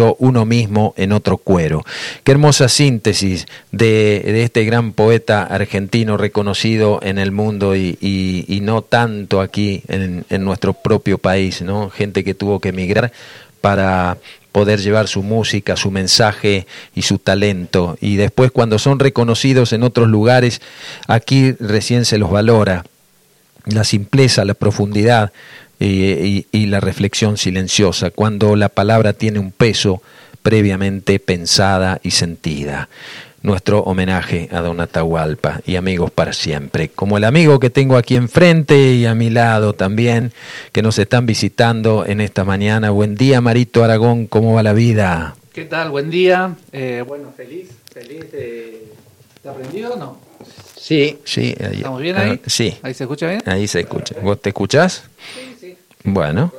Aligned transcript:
uno 0.00 0.44
mismo 0.44 0.94
en 0.96 1.12
otro 1.12 1.36
cuero. 1.36 1.84
Qué 2.24 2.32
hermosa 2.32 2.68
síntesis 2.68 3.46
de, 3.70 4.42
este 4.42 4.64
gran 4.64 4.92
poeta 4.92 5.42
argentino 5.42 6.16
reconocido 6.16 7.00
en 7.02 7.18
el 7.18 7.32
mundo 7.32 7.76
y, 7.76 8.60
no 8.62 8.82
tanto 8.82 9.40
aquí 9.40 9.82
en, 9.88 10.24
en, 10.30 10.44
nuestro 10.44 10.72
propio 10.72 11.18
país, 11.18 11.62
¿no? 11.62 11.90
Gente 11.90 12.22
que 12.22 12.34
tuvo 12.34 12.60
que 12.60 12.68
emigrar 12.68 13.12
para 13.60 14.18
poder 14.52 14.80
llevar 14.80 15.08
su 15.08 15.22
música, 15.22 15.76
su 15.76 15.90
mensaje 15.90 16.66
y 16.94 17.02
su 17.02 17.18
talento. 17.18 17.96
Y 18.00 18.16
después 18.16 18.52
cuando 18.52 18.78
son 18.78 18.98
reconocidos 18.98 19.72
en 19.72 19.82
otros 19.82 20.08
lugares, 20.08 20.60
aquí 21.08 21.52
recién 21.58 22.04
se 22.04 22.18
los 22.18 22.30
valora. 22.30 22.84
La 23.64 23.84
simpleza, 23.84 24.44
la 24.44 24.54
profundidad, 24.54 25.32
y, 25.84 26.66
la 26.66 26.80
reflexión 26.80 27.36
silenciosa, 27.36 28.10
cuando 28.10 28.56
la 28.56 28.68
palabra 28.68 29.12
tiene 29.12 29.38
un 29.38 29.52
peso 29.52 30.02
previamente 30.42 31.18
pensada 31.18 32.00
y 32.02 32.12
sentida. 32.12 32.88
Nuestro 33.42 33.80
homenaje 33.80 34.48
a 34.52 34.60
Don 34.60 34.80
Atahualpa 34.80 35.60
y 35.66 35.74
amigos 35.74 36.12
para 36.12 36.32
siempre, 36.32 36.88
como 36.90 37.16
el 37.16 37.24
amigo 37.24 37.58
que 37.58 37.70
tengo 37.70 37.96
aquí 37.96 38.14
enfrente 38.14 38.92
y 38.92 39.04
a 39.04 39.16
mi 39.16 39.30
lado 39.30 39.72
también, 39.72 40.32
que 40.70 40.82
nos 40.82 40.98
están 40.98 41.26
visitando 41.26 42.06
en 42.06 42.20
esta 42.20 42.44
mañana. 42.44 42.90
Buen 42.90 43.16
día, 43.16 43.40
Marito 43.40 43.82
Aragón, 43.82 44.28
¿cómo 44.28 44.54
va 44.54 44.62
la 44.62 44.72
vida? 44.72 45.34
¿Qué 45.52 45.64
tal? 45.64 45.90
Buen 45.90 46.08
día. 46.08 46.54
Eh, 46.70 47.04
bueno, 47.06 47.32
feliz, 47.36 47.70
feliz 47.92 48.30
de... 48.30 48.86
¿Te 49.42 49.48
aprendido 49.48 49.94
o 49.94 49.96
no? 49.96 50.18
Sí, 50.82 51.20
sí. 51.24 51.54
¿Estamos 51.56 52.00
bien 52.00 52.16
ahí? 52.16 52.40
sí. 52.44 52.76
¿Ahí 52.82 52.92
se 52.92 53.04
escucha 53.04 53.28
bien? 53.28 53.40
Ahí 53.46 53.68
se 53.68 53.80
escucha. 53.80 54.16
¿Vos 54.20 54.42
te 54.42 54.48
escuchás? 54.48 55.04
Sí. 55.60 55.76
Bueno, 56.02 56.52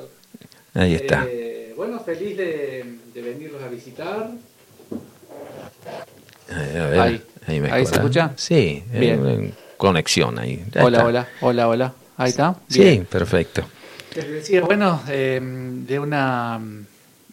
ahí 0.74 0.96
está. 0.96 1.28
Eh, 1.30 1.74
bueno, 1.76 2.00
feliz 2.00 2.38
de, 2.38 2.86
venirlos 3.16 3.62
a 3.62 3.68
visitar. 3.68 4.32
ahí, 6.50 7.22
ahí, 7.70 7.86
se 7.86 7.96
escucha? 7.96 8.32
Sí, 8.38 8.82
Bien. 8.94 9.54
conexión 9.76 10.40
ahí. 10.40 10.64
hola, 10.82 11.06
hola, 11.06 11.28
hola, 11.42 11.68
hola. 11.68 11.94
Ahí 12.16 12.30
está. 12.30 12.56
Sí, 12.70 13.04
perfecto. 13.10 13.66
Les 14.16 14.30
decía, 14.30 14.62
bueno, 14.62 15.04
em, 15.10 15.86
de 15.86 16.00
una 16.00 16.62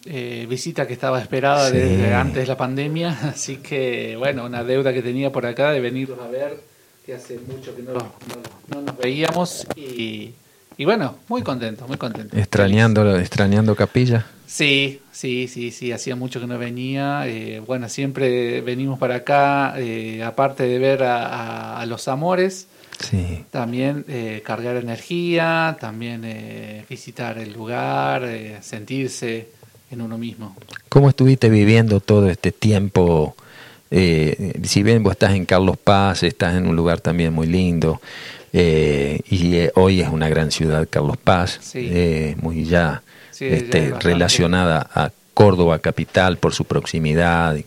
eh, 0.03 0.45
visita 0.49 0.85
que 0.85 0.91
estaba 0.91 1.21
esperada 1.21 1.71
desde 1.71 2.13
antes 2.13 2.43
de 2.43 2.47
la 2.47 2.57
pandemia, 2.57 3.11
así 3.29 3.57
que, 3.57 4.17
bueno, 4.17 4.45
una 4.45 4.65
deuda 4.65 4.91
que 4.91 5.01
tenía 5.01 5.31
por 5.31 5.45
acá 5.45 5.71
de 5.71 5.79
venirlos 5.79 6.19
a 6.19 6.27
ver, 6.27 6.70
que 7.11 7.17
hace 7.17 7.39
mucho 7.39 7.75
que 7.75 7.83
no, 7.83 7.93
no 7.93 8.81
nos 8.81 8.97
veíamos 8.97 9.67
y 9.75 10.33
y 10.77 10.85
bueno, 10.85 11.17
muy 11.27 11.43
contento, 11.43 11.85
muy 11.87 11.97
contento. 11.97 12.35
Extrañando, 12.35 13.19
extrañando 13.19 13.75
Capilla. 13.75 14.25
Sí, 14.47 15.01
sí, 15.11 15.47
sí, 15.47 15.69
sí, 15.69 15.91
hacía 15.91 16.15
mucho 16.15 16.39
que 16.39 16.47
no 16.47 16.57
venía. 16.57 17.27
Eh, 17.27 17.61
bueno, 17.65 17.87
siempre 17.89 18.61
venimos 18.61 18.97
para 18.97 19.17
acá, 19.17 19.75
eh, 19.77 20.23
aparte 20.23 20.63
de 20.63 20.79
ver 20.79 21.03
a, 21.03 21.85
los 21.85 22.07
amores, 22.07 22.67
sí. 22.99 23.45
también 23.51 24.05
eh, 24.07 24.41
cargar 24.43 24.77
energía, 24.77 25.77
también 25.79 26.83
visitar 26.89 27.37
el 27.37 27.53
lugar, 27.53 28.27
sentirse 28.61 29.49
en 29.91 30.01
uno 30.01 30.17
mismo. 30.17 30.55
¿Cómo 30.89 31.09
estuviste 31.09 31.49
viviendo 31.49 31.99
todo 31.99 32.29
este 32.29 32.51
tiempo? 32.51 33.35
Si 33.91 34.83
bien 34.83 35.03
vos 35.03 35.11
estás 35.11 35.33
en 35.33 35.45
Carlos 35.45 35.77
Paz, 35.77 36.23
estás 36.23 36.55
en 36.55 36.67
un 36.67 36.75
lugar 36.75 37.01
también 37.01 37.33
muy 37.33 37.47
lindo, 37.47 37.99
eh, 38.53 39.21
y 39.29 39.55
eh, 39.55 39.71
hoy 39.75 40.01
es 40.01 40.09
una 40.09 40.27
gran 40.27 40.51
ciudad, 40.51 40.87
Carlos 40.89 41.17
Paz, 41.17 41.59
eh, 41.75 42.35
muy 42.41 42.65
ya, 42.65 43.01
este, 43.39 43.93
relacionada 43.99 44.89
a 44.93 45.11
Córdoba 45.33 45.79
capital 45.79 46.37
por 46.37 46.53
su 46.53 46.65
proximidad. 46.65 47.57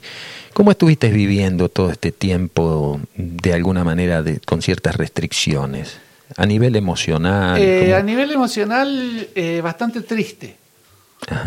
¿Cómo 0.52 0.70
estuviste 0.70 1.11
viviendo 1.11 1.69
todo 1.69 1.91
este 1.91 2.12
tiempo 2.12 3.00
de 3.17 3.55
alguna 3.55 3.83
manera 3.83 4.22
de, 4.22 4.41
con 4.41 4.62
ciertas 4.62 4.97
restricciones? 4.97 5.98
A 6.36 6.46
nivel 6.46 6.77
emocional. 6.77 7.61
a 7.92 8.02
nivel 8.02 8.30
emocional, 8.30 9.29
bastante 9.63 10.02
triste. 10.02 10.57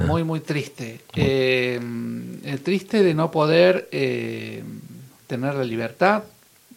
Muy, 0.06 0.24
muy 0.24 0.40
triste. 0.40 1.02
triste 2.64 3.04
de 3.04 3.14
no 3.14 3.32
poder 3.32 3.90
tener 5.28 5.56
la 5.56 5.64
libertad 5.64 6.24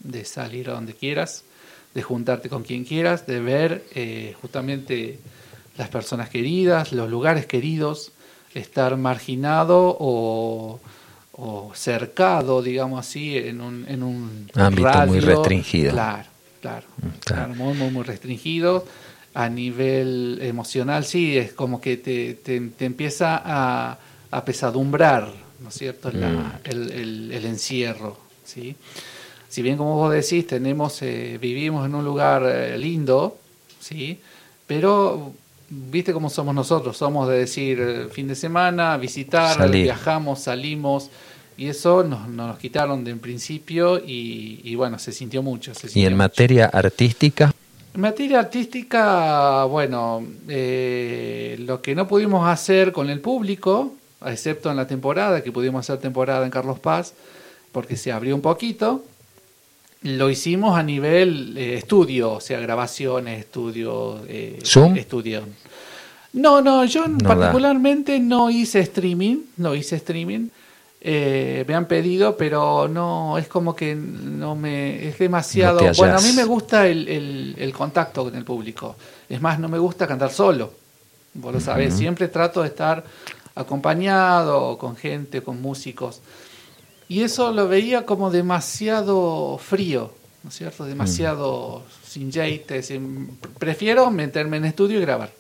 de 0.01 0.25
salir 0.25 0.71
a 0.71 0.75
donde 0.75 0.95
quieras, 0.95 1.45
de 1.95 2.03
juntarte 2.03 2.49
con 2.49 2.63
quien 2.63 2.85
quieras, 2.85 3.27
de 3.27 3.41
ver 3.41 3.85
eh, 3.95 4.35
justamente 4.41 5.19
las 5.77 5.89
personas 5.89 6.29
queridas, 6.29 6.93
los 6.93 7.09
lugares 7.09 7.47
queridos, 7.47 8.13
estar 8.55 8.97
marginado 8.97 9.97
o, 9.99 10.81
cercado, 11.75 12.61
digamos 12.61 13.01
así, 13.01 13.39
en 13.39 13.63
un, 13.63 13.87
en 13.89 14.03
un 14.03 14.51
ámbito 14.55 15.07
muy 15.07 15.21
restringido. 15.21 15.93
Claro, 15.93 16.29
claro, 16.61 16.87
mm, 16.99 17.09
claro, 17.25 17.55
muy, 17.55 17.75
muy, 17.75 17.91
muy 17.91 18.03
restringido. 18.03 18.85
A 19.33 19.49
nivel 19.49 20.39
emocional, 20.43 21.05
sí, 21.05 21.39
es 21.39 21.53
como 21.53 21.81
que 21.81 21.97
te, 21.97 22.35
te, 22.35 22.85
empieza 22.85 23.41
a, 23.45 23.99
a, 24.31 24.45
pesadumbrar, 24.45 25.33
¿no 25.61 25.69
es 25.69 25.75
cierto?, 25.75 26.11
mm. 26.11 26.53
el, 26.65 26.91
el, 26.91 27.33
el 27.33 27.45
encierro, 27.45 28.19
¿sí? 28.45 28.77
si 29.51 29.63
bien 29.63 29.77
como 29.77 29.97
vos 29.97 30.13
decís, 30.13 30.47
tenemos, 30.47 31.03
eh, 31.03 31.37
vivimos 31.41 31.85
en 31.85 31.97
un 31.97 32.05
lugar 32.05 32.45
eh, 32.47 32.79
lindo, 32.79 33.37
¿sí? 33.81 34.21
Pero 34.65 35.33
viste 35.69 36.13
cómo 36.13 36.31
somos 36.31 36.55
nosotros, 36.55 36.97
somos 36.97 37.29
de 37.29 37.39
decir 37.39 37.81
eh, 37.81 38.07
fin 38.13 38.29
de 38.29 38.37
semana, 38.37 38.97
visitar, 38.97 39.69
viajamos, 39.69 40.43
salimos, 40.43 41.11
y 41.57 41.67
eso 41.67 42.05
nos, 42.05 42.29
nos 42.29 42.59
quitaron 42.59 43.03
de 43.03 43.11
en 43.11 43.19
principio 43.19 43.99
y, 43.99 44.73
bueno, 44.77 45.01
se 45.01 45.11
sintió 45.11 45.43
mucho. 45.43 45.73
¿Y 45.95 46.07
en 46.07 46.17
materia 46.17 46.67
artística? 46.67 47.53
En 47.93 48.01
materia 48.01 48.39
artística, 48.39 49.65
bueno, 49.65 50.25
lo 50.47 51.83
que 51.83 51.95
no 51.95 52.07
pudimos 52.07 52.49
hacer 52.49 52.93
con 52.93 53.11
el 53.11 53.21
público, 53.21 53.95
excepto 54.25 54.71
en 54.71 54.77
la 54.77 54.87
temporada, 54.87 55.43
que 55.43 55.51
pudimos 55.51 55.81
hacer 55.81 56.01
temporada 56.01 56.45
en 56.45 56.51
Carlos 56.51 56.79
Paz, 56.79 57.15
porque 57.73 57.97
se 57.97 58.13
abrió 58.13 58.35
un 58.35 58.43
poquito, 58.43 59.05
lo 60.03 60.31
hicimos 60.31 60.79
a 60.79 60.83
nivel 60.83 61.57
eh, 61.59 61.75
estudio, 61.75 62.33
o 62.33 62.41
sea, 62.41 62.59
grabaciones, 62.61 63.41
estudio, 63.41 64.21
eh, 64.29 64.59
¿Zoom? 64.65 64.97
estudio. 64.97 65.43
No, 66.33 66.63
no, 66.63 66.85
yo 66.85 67.05
particularmente 67.25 68.19
no 68.21 68.51
hice 68.51 68.81
streaming, 68.81 69.39
no 69.57 69.75
hice 69.75 69.97
streaming. 69.97 70.49
Eh, 71.03 71.65
me 71.67 71.75
han 71.75 71.87
pedido, 71.87 72.37
pero 72.37 72.87
no, 72.87 73.39
es 73.39 73.49
como 73.49 73.75
que 73.75 73.95
no 73.95 74.55
me, 74.55 75.09
es 75.09 75.19
demasiado. 75.19 75.81
bueno, 75.97 76.19
a 76.19 76.21
mí 76.21 76.33
me 76.35 76.45
gusta 76.45 76.87
el, 76.87 77.55
el, 77.57 77.73
contacto 77.73 78.25
con 78.25 78.35
el 78.35 78.45
público. 78.45 78.97
Es 79.29 79.41
más, 79.41 79.59
no 79.59 79.69
me 79.69 79.79
gusta 79.79 80.07
cantar 80.07 80.31
solo. 80.31 80.75
Vos 81.33 81.55
lo 81.55 81.61
sabés, 81.61 81.95
siempre 81.95 82.29
trato 82.29 82.61
de 82.61 82.69
estar 82.69 83.03
acompañado 83.55 84.77
con 84.77 84.95
gente, 84.95 85.43
con 85.43 85.63
músicos. 85.63 86.21
Y 87.09 87.23
eso 87.23 87.51
lo 87.53 87.67
veía 87.67 88.05
como 88.05 88.31
demasiado 88.31 89.59
frío, 89.59 90.13
¿no 90.43 90.51
es 90.51 90.57
cierto? 90.57 90.85
Demasiado 90.85 91.83
sin 92.07 92.31
jeites. 92.31 92.93
Prefiero 93.59 94.11
meterme 94.11 94.59
en 94.59 94.67
estudio 94.67 94.99
y 94.99 95.01
grabar. 95.01 95.31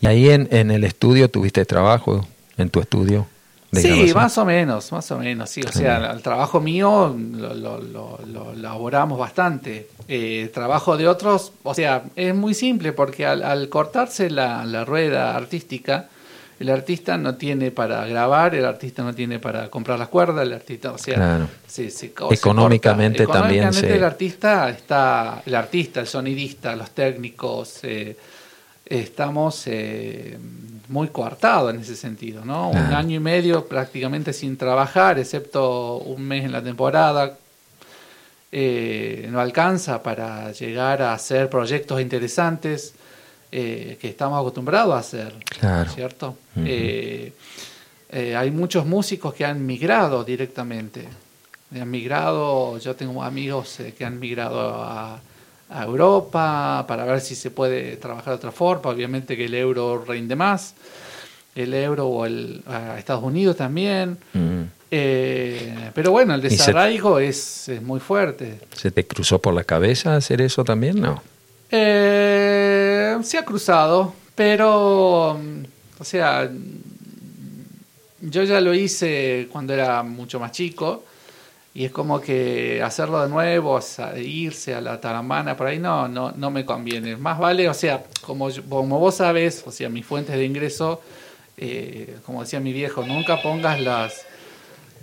¿Y 0.00 0.06
ahí 0.06 0.30
en, 0.30 0.48
en 0.52 0.70
el 0.70 0.84
estudio 0.84 1.28
tuviste 1.28 1.64
trabajo? 1.64 2.26
¿En 2.56 2.70
tu 2.70 2.80
estudio? 2.80 3.26
Sí, 3.76 4.12
más 4.14 4.38
o 4.38 4.44
menos, 4.44 4.92
más 4.92 5.10
o 5.10 5.18
menos, 5.18 5.50
sí. 5.50 5.62
O 5.62 5.72
sea, 5.72 6.12
el 6.12 6.22
trabajo 6.22 6.60
mío 6.60 7.16
lo, 7.16 7.54
lo, 7.54 8.18
lo, 8.26 8.52
elaboramos 8.52 9.18
bastante. 9.18 9.88
Eh, 10.08 10.50
trabajo 10.52 10.96
de 10.96 11.08
otros, 11.08 11.52
o 11.62 11.74
sea, 11.74 12.04
es 12.14 12.34
muy 12.34 12.54
simple 12.54 12.92
porque 12.92 13.26
al, 13.26 13.42
al 13.42 13.68
cortarse 13.68 14.30
la, 14.30 14.64
la, 14.64 14.84
rueda 14.84 15.34
artística, 15.36 16.08
el 16.60 16.68
artista 16.70 17.16
no 17.16 17.34
tiene 17.36 17.70
para 17.70 18.06
grabar, 18.06 18.54
el 18.54 18.64
artista 18.64 19.02
no 19.02 19.14
tiene 19.14 19.38
para 19.38 19.70
comprar 19.70 19.98
las 19.98 20.08
cuerdas, 20.08 20.46
el 20.46 20.52
artista, 20.52 20.92
o 20.92 20.98
sea, 20.98 21.48
económicamente 22.30 23.26
también 23.26 23.64
económicamente 23.64 23.96
el 23.96 24.04
artista 24.04 24.70
está, 24.70 25.42
el 25.44 25.54
artista, 25.54 26.00
el 26.00 26.06
sonidista, 26.06 26.76
los 26.76 26.90
técnicos, 26.90 27.80
eh, 27.82 28.16
estamos 28.86 29.66
eh, 29.66 30.38
muy 30.88 31.08
coartados 31.08 31.74
en 31.74 31.80
ese 31.80 31.96
sentido, 31.96 32.44
¿no? 32.44 32.70
Un 32.70 32.76
año 32.76 33.16
y 33.16 33.20
medio 33.20 33.66
prácticamente 33.66 34.32
sin 34.32 34.56
trabajar, 34.56 35.18
excepto 35.18 35.98
un 35.98 36.22
mes 36.22 36.44
en 36.44 36.52
la 36.52 36.62
temporada, 36.62 37.36
eh, 38.52 39.26
no 39.30 39.40
alcanza 39.40 40.02
para 40.02 40.52
llegar 40.52 41.02
a 41.02 41.14
hacer 41.14 41.48
proyectos 41.48 42.00
interesantes 42.00 42.94
eh, 43.50 43.98
que 44.00 44.08
estamos 44.08 44.38
acostumbrados 44.38 44.94
a 44.94 44.98
hacer, 44.98 45.34
¿cierto? 45.94 46.36
Hay 46.56 48.50
muchos 48.52 48.86
músicos 48.86 49.34
que 49.34 49.44
han 49.44 49.64
migrado 49.66 50.22
directamente. 50.22 51.08
Han 51.74 51.90
migrado, 51.90 52.78
yo 52.78 52.94
tengo 52.94 53.24
amigos 53.24 53.78
que 53.98 54.04
han 54.04 54.20
migrado 54.20 54.60
a, 54.84 55.20
Europa 55.70 56.84
para 56.86 57.04
ver 57.04 57.20
si 57.20 57.34
se 57.34 57.50
puede 57.50 57.96
trabajar 57.96 58.34
de 58.34 58.36
otra 58.36 58.52
forma. 58.52 58.90
Obviamente 58.90 59.36
que 59.36 59.46
el 59.46 59.54
euro 59.54 60.04
rinde 60.06 60.36
más. 60.36 60.74
el 61.54 61.72
euro 61.74 62.06
o 62.08 62.26
el, 62.26 62.62
a 62.66 62.98
Estados 62.98 63.22
Unidos 63.22 63.56
también. 63.56 64.18
Mm. 64.32 64.62
Eh, 64.90 65.90
pero 65.94 66.12
bueno, 66.12 66.34
el 66.34 66.40
desarraigo 66.40 67.18
es, 67.18 67.68
es 67.68 67.82
muy 67.82 68.00
fuerte. 68.00 68.60
¿Se 68.74 68.90
te 68.90 69.06
cruzó 69.06 69.40
por 69.40 69.54
la 69.54 69.64
cabeza 69.64 70.16
hacer 70.16 70.40
eso 70.40 70.64
también? 70.64 71.00
No. 71.00 71.22
Eh, 71.70 73.16
se 73.22 73.38
ha 73.38 73.44
cruzado, 73.44 74.14
pero, 74.34 75.38
mm, 75.42 75.64
o 76.00 76.04
sea, 76.04 76.48
yo 78.20 78.42
ya 78.44 78.60
lo 78.60 78.74
hice 78.74 79.48
cuando 79.50 79.74
era 79.74 80.02
mucho 80.02 80.38
más 80.38 80.52
chico 80.52 81.04
y 81.74 81.84
es 81.84 81.90
como 81.90 82.20
que 82.20 82.80
hacerlo 82.84 83.20
de 83.22 83.28
nuevo, 83.28 83.80
irse 84.16 84.74
a 84.74 84.80
la 84.80 85.00
taramana 85.00 85.56
por 85.56 85.66
ahí, 85.66 85.78
no, 85.80 86.06
no, 86.08 86.32
no 86.36 86.50
me 86.50 86.64
conviene. 86.64 87.16
Más 87.16 87.38
vale, 87.38 87.68
o 87.68 87.74
sea, 87.74 88.04
como, 88.24 88.48
yo- 88.48 88.62
como 88.68 88.98
vos 89.00 89.16
sabes, 89.16 89.64
o 89.66 89.72
sea, 89.72 89.88
mis 89.88 90.06
fuentes 90.06 90.36
de 90.36 90.44
ingreso, 90.44 91.02
eh, 91.56 92.16
como 92.24 92.42
decía 92.42 92.60
mi 92.60 92.72
viejo, 92.72 93.04
nunca 93.04 93.42
pongas 93.42 93.80
las, 93.80 94.22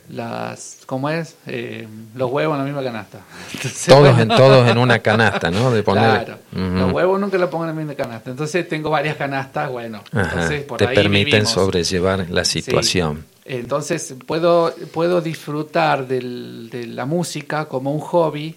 las, 0.10 0.80
¿cómo 0.86 1.10
es? 1.10 1.36
Eh, 1.48 1.88
los 2.16 2.30
huevos 2.32 2.56
en 2.56 2.60
la 2.60 2.66
misma 2.66 2.84
canasta. 2.84 3.20
Entonces, 3.54 3.86
Todos 3.88 4.20
en, 4.20 4.28
todos 4.30 4.70
en 4.70 4.78
una 4.78 5.00
canasta, 5.00 5.52
¿no? 5.52 5.72
De 5.72 5.84
poner. 5.84 6.26
Claro, 6.26 6.40
los 6.54 6.92
huevos 6.92 7.20
nunca 7.20 7.38
los 7.38 7.50
pongo 7.50 7.66
en 7.66 7.70
la 7.70 7.76
misma 7.76 7.96
canasta. 7.96 8.30
Entonces 8.30 8.68
tengo 8.68 8.90
varias 8.90 9.16
canastas, 9.16 9.70
bueno, 9.70 10.04
Ajá. 10.12 10.22
entonces 10.32 10.64
por 10.64 10.78
Te 10.80 10.88
ahí 10.88 10.96
permiten 10.96 11.26
vivimos. 11.26 11.50
sobrellevar 11.52 12.30
la 12.30 12.44
Sí. 12.46 12.62
Entonces 13.46 14.16
puedo, 14.28 14.74
puedo 14.94 15.22
disfrutar 15.22 16.08
del- 16.08 16.70
de 16.70 16.86
la 16.88 17.06
música 17.06 17.66
como 17.66 17.92
un 17.94 18.00
hobby 18.00 18.56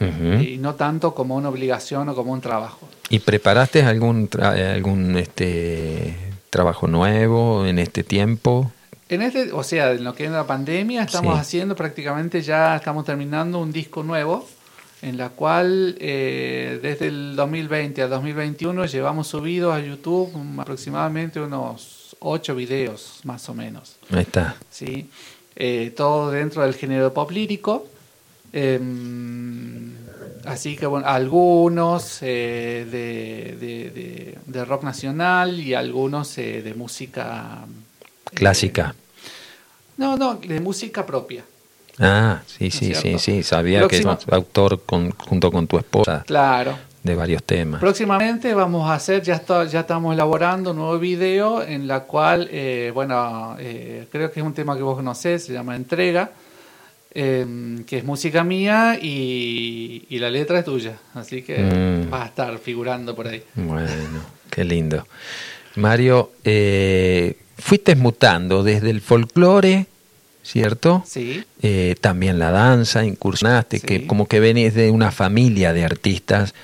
y 0.00 0.56
no 0.56 0.76
tanto 0.76 1.14
como 1.14 1.36
una 1.36 1.50
obligación 1.50 2.08
o 2.08 2.14
como 2.14 2.32
un 2.32 2.40
trabajo. 2.40 2.88
¿Y 3.10 3.18
preparaste 3.18 3.82
algún 3.82 4.30
tra- 4.30 4.74
algún 4.74 5.16
este 5.18 6.16
trabajo 6.48 6.86
nuevo 6.86 7.66
en 7.66 7.78
este 7.78 8.02
tiempo? 8.02 8.72
En 9.10 9.20
este, 9.22 9.52
o 9.52 9.62
sea, 9.62 9.90
en 9.92 10.04
lo 10.04 10.14
que 10.14 10.24
es 10.24 10.30
la 10.30 10.46
pandemia, 10.46 11.02
estamos 11.02 11.34
Sí. 11.34 11.40
haciendo 11.40 11.76
prácticamente 11.76 12.40
ya, 12.40 12.76
estamos 12.76 13.04
terminando 13.04 13.58
un 13.58 13.72
disco 13.72 14.02
nuevo, 14.02 14.46
en 15.02 15.18
la 15.18 15.30
cual 15.30 15.96
eh, 15.98 16.78
desde 16.82 17.08
el 17.08 17.34
2020 17.36 18.00
al 18.02 18.08
2021 18.10 18.86
llevamos 18.86 19.26
subidos 19.26 19.74
a 19.74 19.80
YouTube 19.80 20.30
aproximadamente 20.58 21.40
unos 21.40 21.99
ocho 22.20 22.54
videos, 22.54 23.20
más 23.24 23.48
o 23.48 23.54
menos. 23.54 23.96
Ahí 24.10 24.20
está. 24.22 24.56
¿sí? 24.70 25.08
Eh, 25.56 25.92
todo 25.96 26.30
dentro 26.30 26.62
del 26.62 26.74
género 26.74 27.12
pop 27.12 27.30
lírico. 27.30 27.86
Em, 28.52 29.92
así 30.44 30.76
que, 30.76 30.86
bueno, 30.86 31.06
algunos 31.06 32.18
eh, 32.22 32.86
de, 32.90 33.56
de- 33.58 33.90
de- 33.90 34.38
de 34.46 34.64
rock 34.64 34.82
nacional 34.84 35.58
y 35.60 35.74
algunos 35.74 36.36
eh, 36.38 36.62
de 36.62 36.74
música... 36.74 37.64
eh, 38.30 38.34
Clásica. 38.34 38.94
no, 39.96 40.16
no, 40.16 40.34
de 40.36 40.60
música 40.60 41.04
propia. 41.06 41.44
Ah, 41.98 42.40
sí, 42.46 42.70
sí, 42.70 42.94
sí, 42.94 43.18
sí. 43.18 43.42
Sabía 43.42 43.86
que 43.86 44.02
sos 44.02 44.26
autor 44.30 44.82
con, 44.84 45.10
junto 45.10 45.52
con 45.52 45.66
tu 45.66 45.76
esposa 45.78 46.24
Claro. 46.26 46.78
De 47.02 47.14
varios 47.14 47.42
temas. 47.42 47.80
Próximamente 47.80 48.52
vamos 48.54 48.88
a 48.90 48.94
hacer, 48.94 49.22
ya, 49.22 49.34
está, 49.34 49.64
ya 49.64 49.80
estamos 49.80 50.12
elaborando 50.14 50.72
un 50.72 50.76
nuevo 50.76 50.98
video 50.98 51.62
en 51.62 51.86
la 51.86 52.00
cual, 52.00 52.48
eh, 52.52 52.90
bueno, 52.94 53.56
eh, 53.58 54.06
creo 54.12 54.30
que 54.30 54.40
es 54.40 54.46
un 54.46 54.52
tema 54.52 54.76
que 54.76 54.82
vos 54.82 54.96
conocés, 54.96 55.44
se 55.44 55.52
llama 55.54 55.76
Entrega, 55.76 56.30
eh, 57.12 57.82
que 57.86 57.98
es 57.98 58.04
música 58.04 58.44
mía 58.44 58.98
y, 59.00 60.06
y 60.10 60.18
la 60.18 60.30
letra 60.30 60.58
es 60.60 60.64
tuya, 60.64 60.98
así 61.14 61.42
que 61.42 61.58
Mm. 61.58 62.12
va 62.12 62.22
a 62.24 62.26
estar 62.26 62.58
figurando 62.58 63.14
por 63.16 63.26
ahí. 63.28 63.42
Bueno, 63.54 63.88
qué 64.50 64.64
lindo. 64.64 65.06
Mario, 65.76 66.32
eh, 66.44 67.36
fuiste 67.58 67.96
mutando 67.96 68.62
desde 68.62 68.90
el 68.90 69.00
folclore, 69.00 69.86
¿cierto? 70.42 71.02
Sí, 71.06 71.42
Eh, 71.62 71.94
también 72.00 72.38
la 72.38 72.50
danza, 72.50 73.04
incursionaste, 73.04 73.78
Sí. 73.78 73.86
que 73.86 74.06
como 74.06 74.26
que 74.26 74.40
venís 74.40 74.74
de 74.74 74.90
una 74.90 75.10
familia 75.12 75.72
de 75.72 75.84
artistas. 75.84 76.54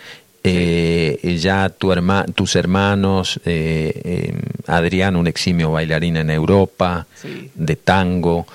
Eh, 0.46 1.36
ya 1.38 1.68
tu 1.68 1.92
herma- 1.92 2.24
tus 2.34 2.56
hermanos, 2.56 3.40
eh, 3.44 4.00
eh, 4.04 4.34
Adrián, 4.66 5.16
un 5.16 5.26
eximio 5.26 5.72
bailarín 5.72 6.16
en 6.16 6.30
Europa, 6.30 7.06
sí, 7.20 7.50
de 7.54 7.76
tango, 7.76 8.46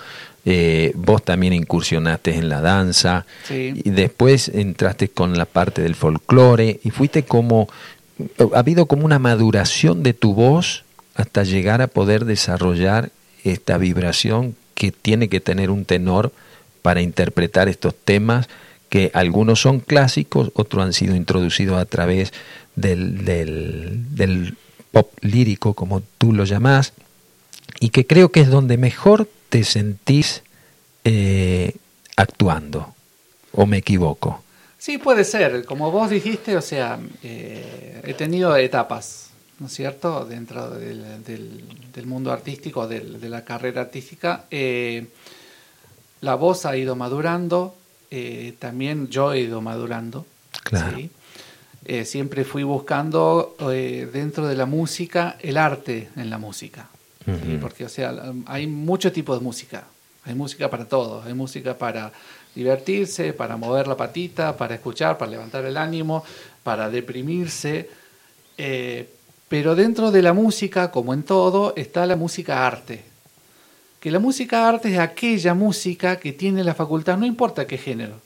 eh, 0.46 0.92
vos 0.96 1.24
también 1.24 1.54
incursionaste 1.54 2.36
en 2.36 2.50
la 2.50 2.62
danza, 2.62 3.26
sí. 3.48 3.74
y 3.84 3.90
después 3.92 4.50
entraste 4.50 5.10
con 5.10 5.38
la 5.38 5.46
parte 5.46 5.82
del 5.82 5.96
folclore 5.96 6.80
y 6.84 6.90
fuiste 6.90 7.24
como, 7.24 7.68
ha 8.54 8.60
habido 8.60 8.86
como 8.88 9.06
una 9.06 9.20
maduración 9.20 10.02
de 10.04 10.14
tu 10.14 10.34
voz 10.34 10.84
hasta 11.16 11.44
llegar 11.44 11.82
a 11.82 11.88
poder 11.88 12.26
desarrollar 12.26 13.12
esta 13.44 13.78
vibración 13.78 14.56
que 14.76 14.92
tiene 14.92 15.28
que 15.30 15.40
tener 15.40 15.70
un 15.70 15.86
tenor 15.86 16.32
para 16.82 17.02
interpretar 17.02 17.70
estos 17.70 17.94
temas 17.96 18.48
que 18.92 19.10
algunos 19.14 19.62
son 19.62 19.80
clásicos, 19.80 20.52
otros 20.54 20.84
han 20.84 20.92
sido 20.92 21.16
introducidos 21.16 21.80
a 21.80 21.86
través 21.86 22.34
del, 22.76 23.24
del, 23.24 24.58
pop 24.92 25.10
lírico, 25.22 25.74
como 25.74 26.02
tú 26.18 26.34
lo 26.34 26.44
llamás, 26.44 26.92
y 27.80 27.90
que 27.92 28.06
creo 28.06 28.34
que 28.34 28.42
es 28.42 28.50
donde 28.50 28.76
mejor 28.78 29.30
te 29.48 29.64
sentís 29.64 30.44
eh, 31.06 31.74
actuando, 32.18 32.94
o 33.54 33.66
me 33.66 33.78
equivoco. 33.78 34.44
Sí, 34.78 34.98
puede 34.98 35.24
ser. 35.24 35.64
Como 35.64 35.90
vos 35.90 36.10
dijiste, 36.10 36.58
o 36.58 36.62
sea, 36.62 37.00
eh, 37.24 38.02
he 38.06 38.14
tenido 38.14 38.54
etapas, 38.58 39.30
¿no 39.60 39.68
es 39.68 39.74
cierto?, 39.74 40.26
dentro 40.26 40.70
del, 40.70 41.24
del- 41.24 41.64
del 41.94 42.06
mundo 42.08 42.34
artístico, 42.34 42.90
del- 42.90 43.22
de 43.22 43.30
la 43.30 43.46
carrera 43.46 43.80
artística. 43.84 44.48
Eh, 44.52 45.06
la 46.20 46.36
voz 46.36 46.66
ha 46.66 46.76
ido 46.76 46.98
madurando, 46.98 47.78
eh, 48.12 48.54
también 48.60 49.08
yo 49.08 49.34
he 49.34 49.42
ido 49.42 49.62
madurando. 49.62 50.26
Claro. 50.64 50.98
¿sí? 50.98 51.10
Eh, 51.84 52.06
siempre 52.06 52.46
fui 52.46 52.64
buscando 52.64 53.56
eh, 53.72 54.08
dentro 54.14 54.48
de 54.48 54.56
la 54.56 54.66
música 54.66 55.38
el 55.40 55.58
arte 55.58 56.10
en 56.16 56.30
la 56.30 56.38
música. 56.38 56.90
Porque, 57.62 57.86
o 57.86 57.90
sea, 57.90 58.14
hay 58.48 58.68
muchos 58.68 59.14
tipos 59.14 59.40
de 59.40 59.44
música. 59.44 59.86
Hay 60.26 60.36
música 60.36 60.70
para 60.70 60.86
todos. 60.86 61.26
Hay 61.26 61.34
música 61.34 61.78
para 61.78 62.12
divertirse, 62.54 63.34
para 63.34 63.58
mover 63.58 63.88
la 63.88 63.96
patita, 63.96 64.58
para 64.58 64.76
escuchar, 64.76 65.18
para 65.18 65.32
levantar 65.32 65.64
el 65.66 65.78
ánimo, 65.78 66.24
para 66.64 66.90
deprimirse. 66.90 67.90
Eh, 68.58 69.08
pero 69.48 69.76
dentro 69.76 70.12
de 70.12 70.22
la 70.22 70.34
música, 70.34 70.92
como 70.92 71.14
en 71.14 71.24
todo, 71.24 71.74
está 71.76 72.06
la 72.06 72.16
música 72.16 72.66
arte. 72.66 73.04
Que 74.02 74.10
la 74.10 74.20
música 74.20 74.68
arte 74.68 74.92
es 74.92 75.00
aquella 75.00 75.54
música 75.54 76.18
que 76.18 76.34
tiene 76.34 76.64
la 76.64 76.74
facultad, 76.74 77.18
no 77.18 77.26
importa 77.26 77.68
qué 77.68 77.78
género, 77.78 78.20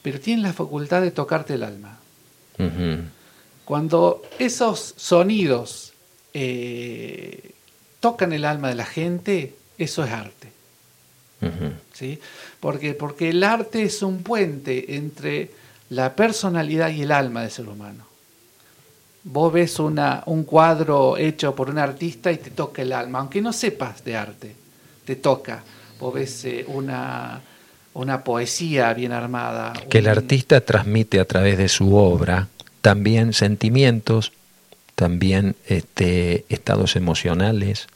pero 0.00 0.18
tiene 0.18 0.42
la 0.42 0.54
facultad 0.54 1.02
de 1.02 1.10
tocarte 1.10 1.54
el 1.54 1.62
alma. 1.62 1.98
Cuando 3.64 4.22
esos 4.38 4.94
sonidos 4.96 5.92
eh, 6.32 7.52
tocan 8.00 8.32
el 8.32 8.46
alma 8.46 8.70
de 8.70 8.74
la 8.74 8.86
gente, 8.86 9.54
eso 9.76 10.02
es 10.02 10.10
arte. 10.10 10.48
¿sí? 11.92 12.18
Porque, 12.58 12.94
porque 12.94 13.28
el 13.28 13.44
arte 13.44 13.82
es 13.82 14.02
un 14.02 14.22
puente 14.22 14.96
entre 14.96 15.50
la 15.90 16.16
personalidad 16.16 16.88
y 16.90 17.02
el 17.02 17.12
alma 17.12 17.42
del 17.42 17.50
ser 17.50 17.68
humano. 17.68 18.06
Vos 19.24 19.52
ves 19.52 19.78
una, 19.78 20.22
un 20.24 20.44
cuadro 20.44 21.18
hecho 21.18 21.54
por 21.54 21.68
un 21.68 21.78
artista 21.78 22.32
y 22.32 22.38
te 22.38 22.50
toca 22.50 22.80
el 22.80 22.92
alma, 22.94 23.18
aunque 23.18 23.42
no 23.42 23.52
sepas 23.52 24.02
de 24.04 24.16
arte, 24.16 24.56
te 25.08 25.16
toca. 25.16 25.62
Vos 25.98 26.12
ves 26.12 26.44
eh, 26.44 26.66
una, 26.68 27.40
una 27.94 28.24
poesía 28.24 28.92
bien 28.92 29.12
armada. 29.12 29.72
Que 29.88 29.98
el 30.00 30.06
artista 30.06 30.60
transmite 30.60 31.18
a 31.18 31.24
través 31.24 31.56
de 31.56 31.70
su 31.70 31.96
obra 31.96 32.48
también 32.82 33.32
sentimientos, 33.32 34.32
también 34.94 35.56
este, 35.66 36.44
estados 36.50 36.94
emocionales, 36.94 37.86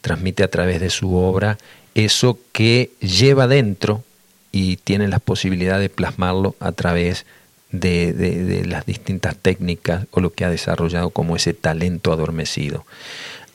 transmite 0.00 0.42
a 0.42 0.50
través 0.50 0.80
de 0.80 0.90
su 0.90 1.14
obra 1.14 1.58
eso 1.94 2.40
que 2.50 2.90
lleva 3.00 3.46
dentro 3.46 4.02
y 4.50 4.78
tiene 4.78 5.06
la 5.06 5.20
posibilidad 5.20 5.78
de 5.78 5.90
plasmarlo 5.90 6.56
a 6.58 6.72
través 6.72 7.24
de, 7.70 8.12
de- 8.12 8.42
de 8.44 8.64
las 8.64 8.84
distintas 8.84 9.36
técnicas 9.36 10.06
o 10.10 10.20
lo 10.20 10.32
que 10.32 10.44
ha 10.44 10.50
desarrollado 10.50 11.10
como 11.10 11.36
ese 11.36 11.54
talento 11.54 12.12
adormecido. 12.12 12.84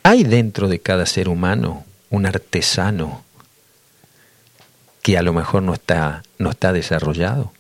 ¿Hay 0.04 0.24
dentro 0.24 0.70
de 0.70 0.80
cada 0.80 1.06
ser 1.06 1.28
humano 1.28 1.84
un 2.14 2.28
artesano 2.28 3.24
que 5.02 5.18
a 5.18 5.24
lo 5.24 5.34
mejor 5.34 5.64
no 5.64 5.74
está, 5.74 6.22
no 6.38 6.52
está 6.52 6.72
desarrollado? 6.72 7.52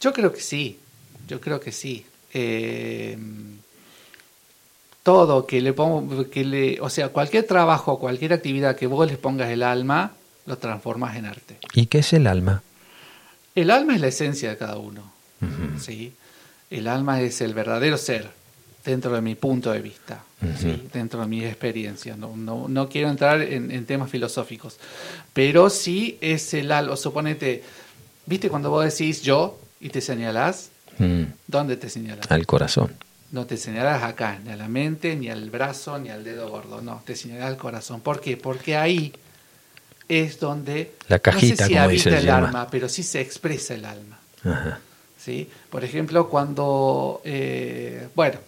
Yo 0.00 0.12
creo 0.12 0.32
que 0.32 0.40
sí, 0.40 0.80
yo 1.28 1.40
creo 1.40 1.60
que 1.60 1.70
sí. 1.70 2.04
Eh, 2.34 3.16
todo 5.04 5.46
que 5.46 5.60
le 5.60 5.72
pongo, 5.72 6.28
que 6.28 6.44
le, 6.44 6.80
o 6.80 6.90
sea, 6.90 7.10
cualquier 7.10 7.46
trabajo, 7.46 8.00
cualquier 8.00 8.32
actividad 8.32 8.74
que 8.74 8.88
vos 8.88 9.06
les 9.06 9.16
pongas 9.16 9.50
el 9.50 9.62
alma, 9.62 10.12
lo 10.46 10.58
transformas 10.58 11.16
en 11.16 11.26
arte. 11.26 11.58
¿Y 11.72 11.86
qué 11.86 11.98
es 11.98 12.12
el 12.12 12.26
alma? 12.26 12.62
El 13.54 13.70
alma 13.70 13.94
es 13.94 14.00
la 14.00 14.08
esencia 14.08 14.50
de 14.50 14.56
cada 14.56 14.76
uno. 14.76 15.12
¿sí? 15.80 16.14
El 16.68 16.88
alma 16.88 17.20
es 17.20 17.40
el 17.40 17.54
verdadero 17.54 17.96
ser. 17.96 18.28
Dentro 18.84 19.12
de 19.14 19.20
mi 19.20 19.34
punto 19.34 19.70
de 19.70 19.80
vista, 19.80 20.24
dentro 20.92 21.20
de 21.20 21.26
mi 21.26 21.44
experiencia. 21.44 22.16
No, 22.16 22.34
no, 22.68 22.88
quiero 22.88 23.08
entrar 23.08 23.42
en, 23.42 23.84
temas 23.86 24.10
filosóficos, 24.10 24.78
pero 25.32 25.70
sí 25.70 26.18
es 26.20 26.52
el 26.54 26.72
algo. 26.72 26.96
Suponete, 26.96 27.62
¿viste 28.26 28.48
cuando 28.48 28.70
vos 28.70 28.84
decís 28.84 29.22
yo 29.22 29.58
y 29.80 29.90
te 29.90 30.00
señalás? 30.00 30.70
Mm. 30.98 31.24
¿Dónde 31.46 31.76
te 31.76 31.88
señalas? 31.88 32.30
Al 32.30 32.46
corazón. 32.46 32.92
No 33.30 33.46
te 33.46 33.56
señalas 33.56 34.02
acá, 34.02 34.40
ni 34.44 34.50
a 34.50 34.56
la 34.56 34.68
mente, 34.68 35.16
ni 35.16 35.30
al 35.30 35.48
brazo, 35.48 35.98
ni 35.98 36.10
al 36.10 36.22
dedo 36.22 36.50
gordo. 36.50 36.82
No, 36.82 37.02
te 37.06 37.16
señalas 37.16 37.46
al 37.46 37.56
corazón. 37.56 38.00
¿Por 38.00 38.20
qué? 38.20 38.36
Porque 38.36 38.76
ahí 38.76 39.12
es 40.08 40.38
donde 40.38 40.92
la 41.08 41.18
cajita, 41.18 41.64
no 41.64 41.68
sé 41.68 41.72
si 41.72 41.78
habita 41.78 42.18
el 42.18 42.28
alma, 42.28 42.68
pero 42.70 42.88
sí 42.88 43.02
se 43.02 43.20
expresa 43.20 43.74
el 43.74 43.84
alma. 43.84 44.18
¿Sí? 45.18 45.48
Por 45.70 45.84
ejemplo, 45.84 46.28
cuando, 46.28 47.22
eh, 47.24 48.08
bueno, 48.14 48.40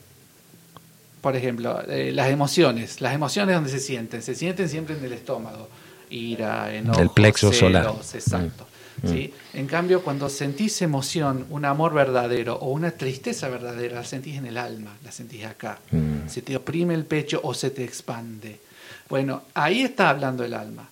por 1.24 1.36
ejemplo, 1.36 1.80
eh, 1.88 2.12
las 2.12 2.28
emociones, 2.28 3.00
las 3.00 3.14
emociones 3.14 3.54
donde 3.54 3.70
se 3.70 3.80
sienten, 3.80 4.20
se 4.20 4.34
sienten 4.34 4.68
siempre 4.68 4.94
en 4.94 5.02
el 5.02 5.14
estómago, 5.14 5.70
ira, 6.10 6.74
enojo, 6.74 7.00
el 7.00 7.08
plexo 7.08 7.50
solar. 7.50 7.94
Exacto. 8.12 8.66
Mm. 9.00 9.08
¿sí? 9.08 9.32
En 9.54 9.66
cambio, 9.66 10.02
cuando 10.02 10.28
sentís 10.28 10.82
emoción, 10.82 11.46
un 11.48 11.64
amor 11.64 11.94
verdadero 11.94 12.56
o 12.56 12.72
una 12.72 12.90
tristeza 12.90 13.48
verdadera, 13.48 13.94
la 13.94 14.04
sentís 14.04 14.36
en 14.36 14.44
el 14.44 14.58
alma, 14.58 14.98
la 15.02 15.10
sentís 15.10 15.46
acá. 15.46 15.78
Mm. 15.92 16.28
Se 16.28 16.42
te 16.42 16.56
oprime 16.56 16.92
el 16.92 17.06
pecho 17.06 17.40
o 17.42 17.54
se 17.54 17.70
te 17.70 17.84
expande. 17.84 18.60
Bueno, 19.08 19.44
ahí 19.54 19.80
está 19.80 20.10
hablando 20.10 20.44
el 20.44 20.52
alma. 20.52 20.90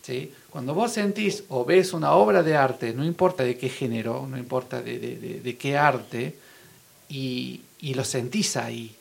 ¿sí? 0.00 0.30
Cuando 0.48 0.74
vos 0.74 0.92
sentís 0.92 1.42
o 1.48 1.64
ves 1.64 1.92
una 1.92 2.12
obra 2.12 2.44
de 2.44 2.56
arte, 2.56 2.94
no 2.94 3.04
importa 3.04 3.42
de 3.42 3.58
qué 3.58 3.68
género, 3.68 4.28
no 4.30 4.38
importa 4.38 4.80
de, 4.80 5.56
qué 5.58 5.76
arte, 5.76 6.36
y, 7.08 7.62
y 7.80 7.94
lo 7.94 8.04
sentís 8.04 8.56
ahí, 8.56 8.95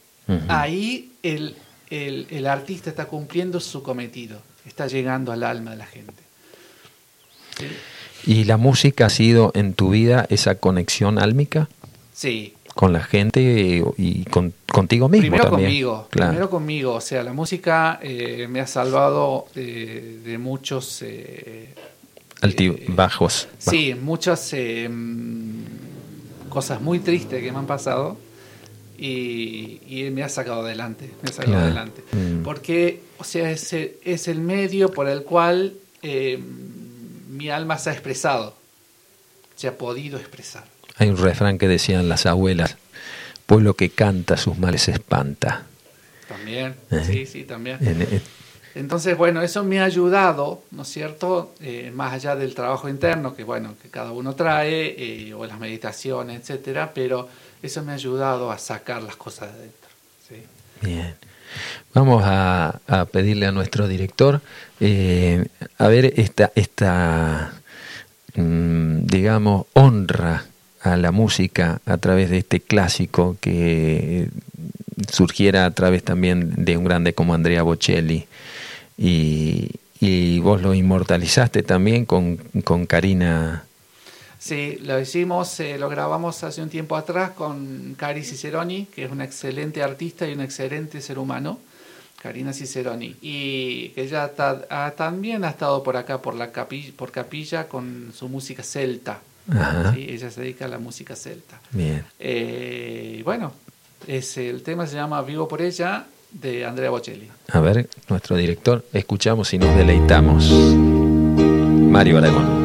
Ahí 0.48 1.12
el, 1.24 1.56
el, 1.90 2.48
artista 2.48 2.90
está 2.90 3.06
cumpliendo 3.06 3.60
su 3.60 3.84
cometido, 3.84 4.42
está 4.66 4.88
llegando 4.88 5.32
al 5.32 5.44
alma 5.44 5.72
de 5.72 5.78
la 5.78 5.86
gente. 5.86 6.14
¿Y 8.26 8.46
la 8.46 8.58
música 8.58 9.06
ha 9.06 9.10
sido 9.10 9.52
en 9.56 9.74
tu 9.74 9.92
vida 9.92 10.26
esa 10.30 10.56
conexión 10.56 11.20
álmica? 11.20 11.70
Sí. 12.14 12.54
Con 12.74 12.92
la 12.92 13.04
gente 13.04 13.84
y, 13.98 14.26
con, 14.26 14.54
contigo 14.70 15.08
mismo 15.08 15.22
primero 15.22 15.44
también. 15.44 15.70
Conmigo, 15.70 16.08
Primero 16.10 16.50
conmigo, 16.50 16.94
o 16.96 17.02
sea, 17.02 17.24
la 17.24 17.32
música 17.32 18.00
eh, 18.02 18.48
me 18.50 18.60
ha 18.60 18.68
salvado 18.68 19.48
de, 19.54 20.38
muchos... 20.40 21.02
Eh, 21.04 21.74
Altibajos. 22.42 23.46
Eh, 23.46 23.56
sí, 23.60 23.96
muchas 23.96 24.54
mm, 24.54 26.50
cosas 26.50 26.82
muy 26.82 27.00
tristes 27.00 27.42
que 27.42 27.52
me 27.52 27.60
han 27.60 27.66
pasado 27.66 28.18
y, 28.98 30.10
me 30.12 30.24
ha 30.24 30.30
sacado 30.30 30.62
adelante, 30.62 31.10
me 31.22 31.30
ha 31.30 31.34
sacado 31.34 31.58
adelante. 31.58 32.04
Mm. 32.12 32.44
Porque, 32.44 33.02
o 33.18 33.24
sea, 33.24 33.52
es, 33.52 33.74
es 33.74 34.28
el 34.28 34.40
medio 34.40 34.92
por 34.92 35.08
el 35.08 35.24
cual 35.24 35.74
eh, 36.08 36.40
mi 37.30 37.50
alma 37.50 37.80
se 37.80 37.90
ha 37.90 37.94
expresado, 37.94 38.56
se 39.56 39.68
ha 39.68 39.78
podido 39.78 40.20
expresar. 40.20 40.66
Hay 40.98 41.10
un 41.10 41.18
refrán 41.18 41.58
que 41.58 41.68
decían 41.68 42.08
las 42.08 42.28
abuelas, 42.28 42.78
pueblo 43.48 43.74
que 43.74 43.90
canta 43.90 44.38
sus 44.38 44.58
males 44.60 44.88
espanta. 44.88 45.64
También, 46.28 46.76
¿Eh? 46.92 47.04
sí, 47.06 47.26
sí, 47.26 47.44
también. 47.44 47.80
Entonces, 48.76 49.18
bueno, 49.18 49.42
eso 49.42 49.64
me 49.64 49.80
ha 49.80 49.86
ayudado, 49.86 50.62
¿no 50.72 50.84
es 50.84 50.90
cierto? 50.90 51.56
Eh, 51.60 51.92
más 51.94 52.14
allá 52.14 52.36
del 52.36 52.54
trabajo 52.54 52.88
interno 52.88 53.36
que, 53.36 53.44
bueno, 53.44 53.74
que 53.82 53.90
cada 53.90 54.12
uno 54.12 54.36
trae, 54.36 55.34
o 55.34 55.46
las 55.46 55.60
meditaciones, 55.60 56.42
etcétera, 56.42 56.92
pero 56.94 57.28
eso 57.62 57.84
me 57.84 57.92
ha 57.92 57.96
ayudado 57.96 58.52
a 58.52 58.58
sacar 58.58 59.02
las 59.04 59.16
cosas 59.16 59.54
de 59.54 59.60
adentro. 59.60 59.90
Bien. 60.82 61.16
Vamos 61.94 62.24
a, 62.26 62.80
pedirle 63.12 63.46
a 63.46 63.52
nuestro 63.52 63.88
director 63.88 64.42
eh, 64.80 65.46
a 65.78 65.88
ver 65.88 66.14
esta, 66.18 66.52
esta 66.56 67.54
mm, 68.36 69.06
digamos, 69.06 69.66
honra 69.74 70.46
a 70.82 70.98
la 70.98 71.12
música 71.12 71.82
a 71.86 71.98
través 71.98 72.30
de 72.30 72.40
este 72.40 72.60
clásico 72.60 73.38
que 73.40 74.30
surgiera 75.12 75.66
a 75.66 75.72
través 75.72 76.04
también 76.04 76.54
de 76.58 76.78
un 76.78 76.84
grande 76.84 77.14
como 77.14 77.34
Andrea 77.34 77.64
Bocelli. 77.64 78.28
Y, 78.98 79.72
y 80.00 80.40
vos 80.40 80.62
lo 80.62 80.74
inmortalizaste 80.74 81.64
también 81.64 82.06
con, 82.06 82.38
con 82.64 82.86
Karina 82.86 83.66
Sí, 84.46 84.78
lo 84.84 85.00
hicimos, 85.00 85.60
eh, 85.60 85.80
lo 85.80 85.90
grabamos 85.90 86.44
hace 86.44 86.62
un 86.62 86.70
tiempo 86.70 86.96
atrás 86.96 87.32
con 87.32 87.96
Cari 87.98 88.24
Ciceroni, 88.24 88.86
que 88.94 89.06
es 89.06 89.12
una 89.12 89.24
excelente 89.24 89.82
artista 89.82 90.28
y 90.28 90.34
un 90.34 90.42
excelente 90.42 91.02
ser 91.02 91.18
humano, 91.18 91.58
Karina 92.22 92.54
Ciceroni, 92.54 93.16
y 93.24 93.92
ella 93.96 94.32
también 94.96 95.46
ha 95.46 95.50
estado 95.50 95.82
por 95.82 95.98
acá, 95.98 96.22
por 96.22 96.36
la 96.36 96.52
capilla, 96.52 96.92
por 96.96 97.12
capilla, 97.12 97.68
con 97.68 98.14
su 98.16 98.30
música 98.30 98.62
celta. 98.62 99.20
Ella 99.98 100.30
se 100.30 100.42
dedica 100.42 100.66
a 100.66 100.68
la 100.68 100.78
música 100.78 101.16
celta. 101.16 101.60
Bien. 101.72 102.06
Eh, 102.20 103.24
bueno, 103.26 103.52
es, 104.06 104.38
el 104.38 104.62
tema 104.62 104.86
se 104.86 104.98
llama 104.98 105.24
Vivo 105.24 105.48
por 105.48 105.64
ella, 105.64 106.06
de 106.32 106.66
Andrea 106.66 106.92
Bocelli. 106.92 107.32
A 107.48 107.60
ver, 107.62 107.90
nuestro 108.10 108.36
director, 108.36 108.86
escuchamos 108.94 109.52
y 109.56 109.58
nos 109.58 109.76
deleitamos. 109.76 110.52
Mario 111.90 112.20
Aragón. 112.20 112.65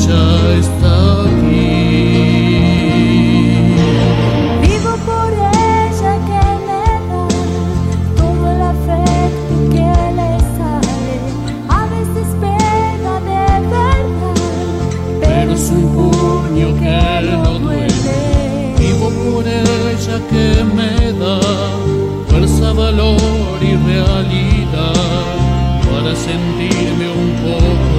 ella 0.00 0.58
está 0.58 1.22
aquí. 1.22 1.60
Vivo 4.62 4.92
por 5.08 5.32
ella 5.32 6.12
que 6.28 6.44
me 6.66 6.82
da 7.10 7.26
todo 8.16 8.42
el 8.50 8.62
afecto 8.62 9.54
que 9.74 9.92
le 10.18 10.30
sale. 10.56 11.14
A 11.68 11.82
veces 11.94 12.28
pega 12.40 13.14
de 13.28 13.36
verdad, 13.68 14.04
pero 15.20 15.52
es 15.52 15.70
un 15.70 15.84
puño 15.94 16.68
que 16.80 17.00
no 17.30 17.58
duele. 17.58 18.74
Vivo 18.78 19.08
por 19.10 19.44
ella 19.46 20.16
que 20.30 20.46
me 20.76 20.92
da 21.12 21.40
fuerza, 22.28 22.72
valor 22.72 23.58
y 23.60 23.76
realidad 23.76 24.94
para 25.90 26.12
sentirme 26.16 27.06
un 27.10 27.30
poco. 27.44 27.89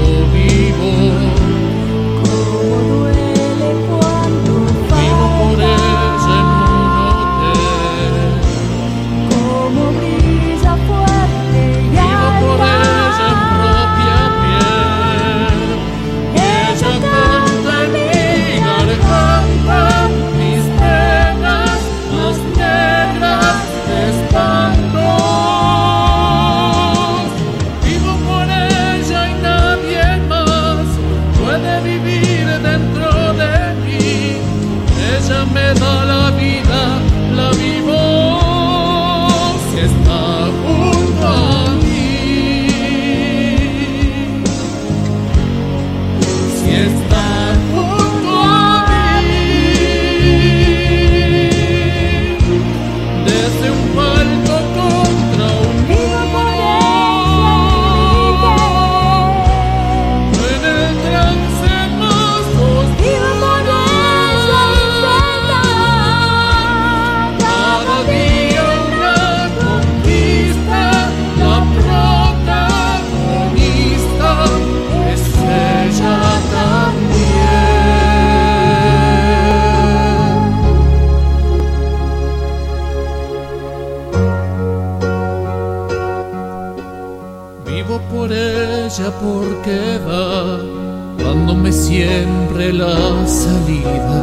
Cuando 91.33 91.55
me 91.55 91.71
siempre 91.71 92.73
la 92.73 93.25
salida, 93.25 94.21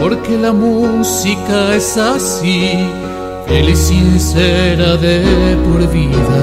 porque 0.00 0.38
la 0.38 0.52
música 0.52 1.74
es 1.74 1.96
así, 1.96 2.78
fiel 3.48 3.70
y 3.70 3.74
sincera 3.74 4.96
de 4.96 5.18
por 5.64 5.80
vida. 5.90 6.42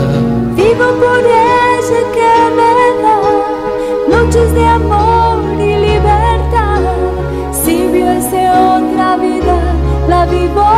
Vivo 0.53 0.87
por 1.03 1.23
ella 1.23 2.01
que 2.15 2.33
me 2.57 2.69
da 3.01 4.17
noches 4.17 4.53
de 4.53 4.67
amor 4.67 5.39
y 5.61 5.77
libertad. 5.87 6.81
Si 7.63 7.75
vio 7.93 8.11
ese 8.11 8.49
otra 8.49 9.15
vida, 9.15 9.57
la 10.09 10.25
vivo. 10.25 10.71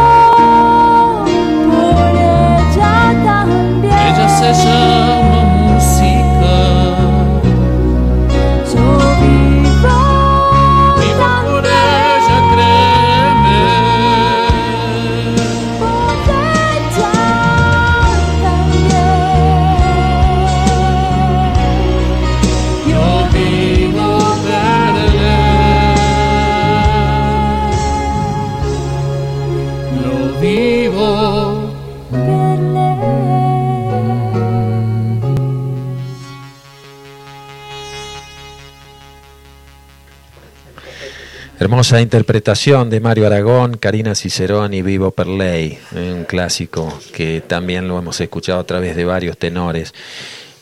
Hermosa 41.83 42.00
interpretación 42.00 42.89
de 42.89 43.01
Mario 43.01 43.27
Aragón, 43.27 43.75
Karina 43.75 44.15
Cicerón 44.15 44.74
y 44.74 44.81
Vivo 44.81 45.11
Perley, 45.11 45.79
un 45.91 46.24
clásico 46.24 46.98
que 47.13 47.43
también 47.46 47.89
lo 47.89 48.00
hemos 48.00 48.22
escuchado 48.22 48.61
a 48.61 48.63
través 48.63 48.96
de 48.96 49.03
varios 49.03 49.37
tenores. 49.37 49.93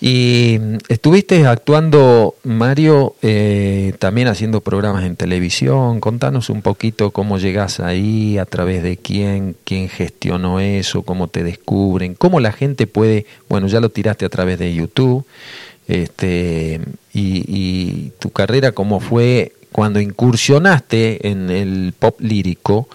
Y 0.01 0.59
estuviste 0.87 1.45
actuando, 1.45 2.33
Mario, 2.41 3.13
eh, 3.21 3.93
también 3.99 4.29
haciendo 4.29 4.61
programas 4.61 5.05
en 5.05 5.15
televisión. 5.15 5.99
Contanos 5.99 6.49
un 6.49 6.63
poquito 6.63 7.11
cómo 7.11 7.37
llegas 7.37 7.79
ahí, 7.79 8.39
a 8.39 8.45
través 8.45 8.81
de 8.81 8.97
quién, 8.97 9.55
quién 9.63 9.89
gestionó 9.89 10.59
eso, 10.59 11.03
cómo 11.03 11.27
te 11.27 11.43
descubren, 11.43 12.15
cómo 12.15 12.39
la 12.39 12.51
gente 12.51 12.87
puede, 12.87 13.27
bueno, 13.47 13.67
ya 13.67 13.79
lo 13.79 13.89
tiraste 13.89 14.25
a 14.25 14.29
través 14.29 14.57
de 14.57 14.73
YouTube, 14.73 15.23
este, 15.87 16.81
y 17.13 18.09
tu 18.17 18.31
carrera, 18.31 18.71
cómo 18.71 18.99
fue 18.99 19.51
cuando 19.71 19.99
incursionaste 19.99 21.29
en 21.29 21.49
el 21.49 21.93
pop 21.97 22.19
lírico, 22.19 22.87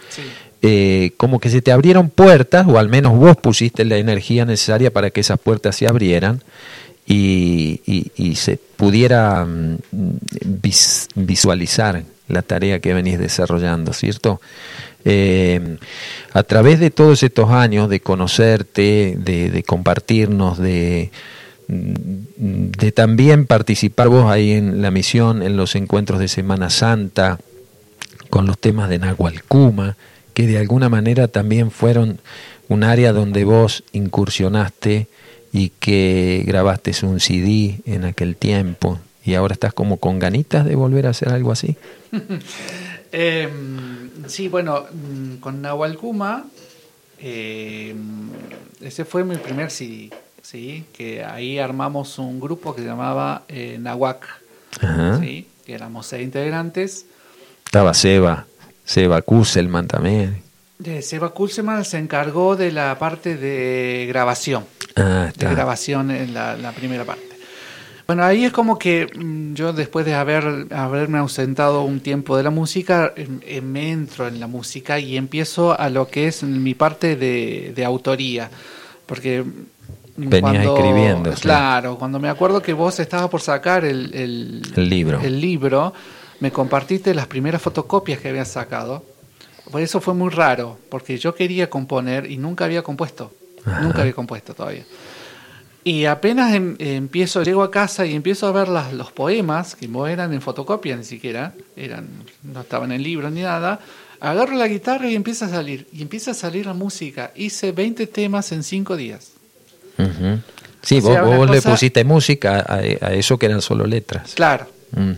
eh, 0.62 1.12
como 1.16 1.40
que 1.40 1.50
se 1.50 1.62
te 1.62 1.72
abrieron 1.72 2.10
puertas, 2.10 2.66
o 2.68 2.78
al 2.78 2.88
menos 2.88 3.16
vos 3.16 3.36
pusiste 3.36 3.84
la 3.84 3.96
energía 3.96 4.44
necesaria 4.44 4.92
para 4.92 5.10
que 5.10 5.20
esas 5.20 5.38
puertas 5.38 5.76
se 5.76 5.86
abrieran 5.86 6.42
y, 7.06 7.80
se 8.34 8.58
pudiera 8.76 9.44
mm, 9.44 9.76
visualizar 11.14 12.02
la 12.28 12.42
tarea 12.42 12.80
que 12.80 12.94
venís 12.94 13.18
desarrollando, 13.18 13.92
¿cierto? 13.92 14.40
Eh, 15.04 15.78
a 16.32 16.42
través 16.42 16.80
de 16.80 16.90
todos 16.90 17.22
estos 17.22 17.50
años 17.50 17.88
de 17.88 18.00
conocerte, 18.00 19.14
de 19.16 19.62
compartirnos, 19.64 20.58
de, 20.58 21.12
de 21.68 22.92
también 22.92 23.46
participar 23.46 24.08
vos 24.08 24.30
ahí 24.30 24.52
en 24.52 24.82
la 24.82 24.90
misión, 24.90 25.42
en 25.42 25.56
los 25.56 25.74
encuentros 25.74 26.20
de 26.20 26.28
Semana 26.28 26.70
Santa, 26.70 27.38
con 28.30 28.46
los 28.46 28.58
temas 28.58 28.88
de 28.88 28.98
Nahualcuma, 28.98 29.96
que 30.34 30.46
de 30.46 30.58
alguna 30.58 30.88
manera 30.88 31.28
también 31.28 31.70
fueron 31.70 32.20
un 32.68 32.84
área 32.84 33.12
donde 33.12 33.44
vos 33.44 33.84
incursionaste 33.92 35.08
y 35.52 35.70
que 35.80 36.44
grabaste 36.46 36.92
un 37.02 37.20
CD 37.20 37.80
en 37.86 38.04
aquel 38.04 38.36
tiempo 38.36 38.98
y 39.24 39.34
ahora 39.34 39.54
estás 39.54 39.74
como 39.74 39.96
con 39.96 40.18
ganitas 40.18 40.64
de 40.64 40.76
volver 40.76 41.06
a 41.06 41.10
hacer 41.10 41.30
algo 41.30 41.52
así. 41.52 41.76
Em, 43.12 44.10
sí, 44.26 44.48
bueno, 44.48 44.84
mm, 44.92 45.36
con 45.36 45.62
Nahualcuma, 45.62 46.44
em, 47.18 48.28
ese 48.82 49.04
fue 49.06 49.24
mi 49.24 49.36
primer 49.36 49.70
CD 49.70 50.10
¿sí? 50.46 50.84
que 50.92 51.24
ahí 51.24 51.58
armamos 51.58 52.18
un 52.18 52.38
grupo 52.38 52.74
que 52.74 52.82
se 52.82 52.86
llamaba 52.86 53.42
eh, 53.48 53.78
Nahuac, 53.80 54.26
¿sí? 55.20 55.48
que 55.64 55.74
éramos 55.74 56.06
seis 56.06 56.24
integrantes. 56.24 57.06
Estaba 57.64 57.92
Seba, 57.94 58.46
Seba 58.84 59.22
Kusselman 59.22 59.88
también. 59.88 60.42
De 60.78 61.02
Seba 61.02 61.30
Kusselman 61.30 61.84
se 61.84 61.98
encargó 61.98 62.54
de 62.54 62.70
la 62.70 62.96
parte 62.98 63.36
de 63.36 64.06
grabación, 64.08 64.64
ah, 64.94 65.32
de 65.36 65.46
grabación 65.46 66.10
en 66.12 66.32
la, 66.32 66.72
primera 66.76 67.04
parte. 67.04 67.24
Bueno, 68.06 68.22
ahí 68.22 68.44
es 68.44 68.52
como 68.52 68.78
que 68.78 69.08
mm, 69.12 69.54
yo 69.54 69.72
después 69.72 70.06
de 70.06 70.14
haber, 70.14 70.68
haberme 70.70 71.18
ausentado 71.18 71.82
un 71.82 71.98
tiempo 71.98 72.36
de 72.36 72.44
la 72.44 72.50
música, 72.50 73.12
em, 73.16 73.40
em, 73.44 73.64
me 73.64 73.90
entro 73.90 74.28
en 74.28 74.38
la 74.38 74.46
música 74.46 75.00
y 75.00 75.16
empiezo 75.16 75.78
a 75.78 75.90
lo 75.90 76.06
que 76.06 76.28
es 76.28 76.44
mi 76.44 76.74
parte 76.74 77.16
de, 77.16 77.72
de 77.74 77.84
autoría. 77.84 78.48
Porque 79.06 79.44
Venía 80.16 80.62
escribiendo. 80.62 81.32
Claro, 81.34 81.98
cuando 81.98 82.18
me 82.18 82.28
acuerdo 82.28 82.62
que 82.62 82.72
vos 82.72 82.98
estabas 83.00 83.28
por 83.28 83.40
sacar 83.40 83.84
el, 83.84 84.14
el, 84.14 84.88
libro. 84.88 85.20
el 85.20 85.40
libro, 85.40 85.92
me 86.40 86.50
compartiste 86.50 87.14
las 87.14 87.26
primeras 87.26 87.60
fotocopias 87.60 88.20
que 88.20 88.28
habías 88.28 88.48
sacado. 88.48 89.04
Por 89.70 89.82
eso 89.82 90.00
fue 90.00 90.14
muy 90.14 90.30
raro, 90.30 90.78
porque 90.88 91.18
yo 91.18 91.34
quería 91.34 91.68
componer 91.68 92.30
y 92.30 92.36
nunca 92.38 92.64
había 92.64 92.82
compuesto. 92.82 93.32
Nunca 93.82 94.02
había 94.02 94.12
compuesto 94.12 94.54
todavía. 94.54 94.84
Y 95.82 96.04
apenas 96.06 96.54
em, 96.54 96.76
empiezo, 96.78 97.42
llego 97.42 97.62
a 97.62 97.70
casa 97.70 98.06
y 98.06 98.14
empiezo 98.14 98.46
a 98.46 98.52
ver 98.52 98.68
las, 98.68 98.92
los 98.92 99.12
poemas, 99.12 99.76
que 99.76 99.86
no 99.86 100.06
eran 100.06 100.32
en 100.32 100.40
fotocopia 100.40 100.96
ni 100.96 101.04
siquiera, 101.04 101.54
eran, 101.76 102.08
no 102.42 102.62
estaban 102.62 102.90
en 102.90 103.02
libro 103.02 103.30
ni 103.30 103.42
nada, 103.42 103.78
agarro 104.18 104.56
la 104.56 104.66
guitarra 104.66 105.08
y 105.08 105.14
empieza 105.14 105.46
a 105.46 105.48
salir. 105.48 105.86
Y 105.92 106.02
empieza 106.02 106.32
a 106.32 106.34
salir 106.34 106.66
la 106.66 106.74
música. 106.74 107.32
Hice 107.36 107.70
20 107.72 108.06
temas 108.08 108.50
en 108.50 108.62
5 108.64 108.96
días. 108.96 109.35
Sí, 110.86 111.00
vos, 111.00 111.50
le 111.50 111.60
pusiste 111.62 112.04
música 112.04 112.64
a, 112.68 112.80
eso 113.12 113.38
que 113.38 113.46
eran 113.46 113.60
solo 113.60 113.86
letras. 113.86 114.34
Claro. 114.34 114.68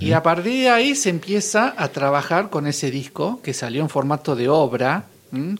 Y 0.00 0.12
a 0.12 0.22
partir 0.22 0.62
de 0.62 0.70
ahí 0.70 0.94
se 0.94 1.10
empieza 1.10 1.74
a 1.76 1.88
trabajar 1.88 2.48
con 2.48 2.66
ese 2.66 2.90
disco 2.90 3.40
que 3.42 3.52
salió 3.52 3.82
en 3.82 3.90
formato 3.90 4.34
de 4.34 4.48
obra, 4.48 5.04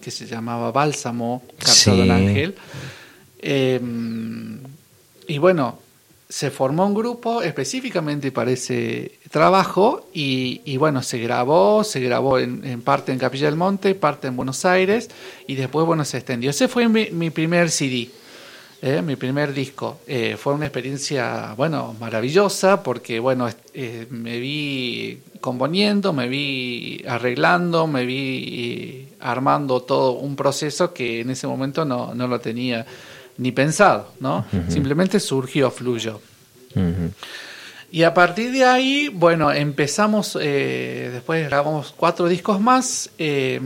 que 0.01 0.11
se 0.11 0.27
llamaba 0.27 0.73
Bálsamo, 0.73 1.43
Carta 1.59 1.91
Don 1.95 2.11
Ángel. 2.11 2.55
Em, 3.41 4.59
y 5.29 5.39
bueno, 5.39 5.79
se 6.27 6.51
formó 6.51 6.87
un 6.87 6.95
grupo 6.95 7.43
específicamente 7.43 8.33
para 8.33 8.51
ese 8.51 9.19
trabajo 9.31 10.09
y, 10.13 10.77
bueno, 10.79 11.03
se 11.03 11.19
grabó, 11.19 11.85
se 11.85 12.01
grabó 12.01 12.39
en, 12.39 12.81
parte 12.81 13.13
en 13.13 13.19
Capilla 13.19 13.47
del 13.47 13.57
Monte, 13.57 13.95
parte 13.95 14.27
en 14.27 14.37
Buenos 14.37 14.65
Aires 14.65 15.11
y 15.47 15.55
después, 15.55 15.87
bueno, 15.87 16.07
se 16.07 16.17
extendió. 16.17 16.49
Ese 16.49 16.67
fue 16.67 16.89
mi 16.89 17.31
primer 17.31 17.71
CD. 17.71 18.09
Eh, 18.81 19.03
mi 19.03 19.17
primer 19.17 19.53
disco. 19.53 20.01
Eh, 20.07 20.37
fue 20.39 20.55
una 20.55 20.67
experiencia, 20.67 21.53
bueno, 21.57 21.97
maravillosa 21.99 22.83
porque, 22.83 23.19
bueno, 23.19 23.49
eh, 23.75 24.07
me 24.11 24.39
vi 24.39 25.21
componiendo, 25.41 26.13
me 26.13 26.29
vi 26.29 27.05
arreglando, 27.07 27.89
me 27.89 28.07
vi 28.07 29.09
armando 29.21 29.83
todo 29.83 30.13
un 30.13 30.37
proceso 30.37 30.93
que 30.93 31.21
en 31.21 31.31
ese 31.31 31.49
momento 31.49 31.85
no, 31.85 32.15
no 32.15 32.29
lo 32.29 32.39
tenía 32.39 32.87
ni 33.39 33.51
pensado, 33.53 34.13
¿no? 34.21 34.45
Simplemente 34.69 35.21
surgió, 35.21 35.71
fluyó. 35.71 36.21
Y 37.91 38.03
a 38.03 38.13
partir 38.13 38.53
de 38.53 38.65
ahí, 38.65 39.09
bueno, 39.09 39.51
empezamos, 39.51 40.35
después 40.35 41.49
grabamos 41.49 41.95
cuatro 41.97 42.29
discos 42.29 42.61
más, 42.61 43.11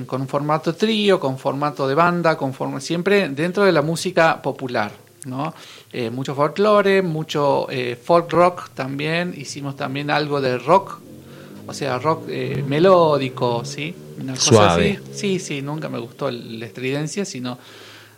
con 0.06 0.20
un 0.20 0.28
formato 0.28 0.74
trío, 0.74 1.18
con 1.18 1.38
formato 1.38 1.88
de 1.88 1.96
banda, 1.96 2.36
con 2.36 2.80
siempre 2.80 3.28
dentro 3.30 3.64
de 3.64 3.72
la 3.72 3.82
música 3.82 4.40
popular. 4.40 4.92
¿no? 5.26 5.54
Eh, 5.92 6.10
mucho 6.10 6.34
folklore, 6.34 7.02
mucho 7.02 7.66
eh, 7.70 7.96
folk 7.96 8.30
rock 8.32 8.70
también, 8.70 9.34
hicimos 9.36 9.76
también 9.76 10.10
algo 10.10 10.40
de 10.40 10.58
rock, 10.58 11.00
o 11.66 11.74
sea, 11.74 11.98
rock 11.98 12.24
eh, 12.28 12.64
melódico, 12.66 13.64
¿sí? 13.64 13.94
Suave. 14.36 15.00
Sí, 15.12 15.38
sí, 15.38 15.62
nunca 15.62 15.88
me 15.88 15.98
gustó 15.98 16.30
la 16.30 16.66
estridencia, 16.66 17.24
sino 17.24 17.58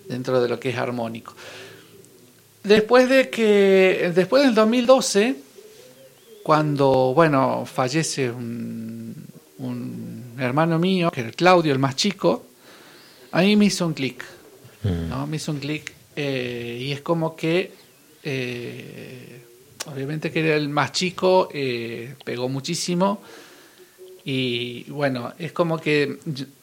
dentro 0.08 0.40
de 0.40 0.48
lo 0.48 0.58
que 0.58 0.70
es 0.70 0.78
armónico. 0.78 1.34
Después 2.62 3.08
de 3.08 3.28
que, 3.28 4.12
después 4.14 4.42
del 4.42 4.54
2012, 4.54 5.36
cuando, 6.44 7.12
bueno, 7.12 7.64
fallece 7.66 8.30
un, 8.30 9.16
hermano 10.38 10.78
mío, 10.78 11.10
que 11.10 11.22
era 11.22 11.30
Claudio, 11.30 11.72
el 11.72 11.78
más 11.78 11.96
chico, 11.96 12.44
a 13.32 13.40
mí 13.40 13.56
me 13.56 13.64
hizo 13.64 13.86
un 13.86 13.94
clic, 13.94 14.24
¿no? 14.82 15.26
Me 15.26 15.36
hizo 15.36 15.52
un 15.52 15.58
clic 15.58 15.92
eh, 16.14 16.78
y 16.80 16.92
es 16.92 17.00
como 17.00 17.34
que 17.34 17.72
eh, 18.22 19.40
obviamente 19.86 20.30
que 20.30 20.40
era 20.40 20.56
el 20.56 20.68
más 20.68 20.92
chico, 20.92 21.48
eh, 21.52 22.14
pegó 22.24 22.48
muchísimo. 22.48 23.22
Y 24.24 24.84
bueno, 24.84 25.32
es 25.38 25.52
como 25.52 25.78
que 25.78 26.18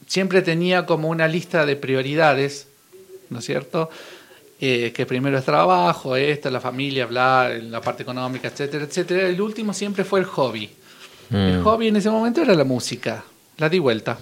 siempre 0.07 0.41
tenía 0.41 0.85
como 0.85 1.09
una 1.09 1.27
lista 1.27 1.65
de 1.65 1.75
prioridades, 1.75 2.67
¿no 3.29 3.39
es 3.39 3.45
cierto? 3.45 3.89
Eh, 4.63 4.91
que 4.93 5.07
primero 5.07 5.37
es 5.39 5.43
trabajo, 5.43 6.15
esto, 6.15 6.51
la 6.51 6.59
familia, 6.61 7.05
hablar, 7.05 7.51
la 7.63 7.81
parte 7.81 8.03
económica, 8.03 8.47
etcétera, 8.49 8.85
etcétera. 8.85 9.27
El 9.27 9.41
último 9.41 9.73
siempre 9.73 10.03
fue 10.03 10.19
el 10.19 10.25
hobby. 10.27 10.69
El 11.31 11.59
Mm. 11.59 11.63
hobby 11.63 11.87
en 11.87 11.95
ese 11.95 12.11
momento 12.11 12.41
era 12.43 12.53
la 12.53 12.63
música. 12.63 13.23
La 13.57 13.69
di 13.69 13.79
vuelta. 13.79 14.19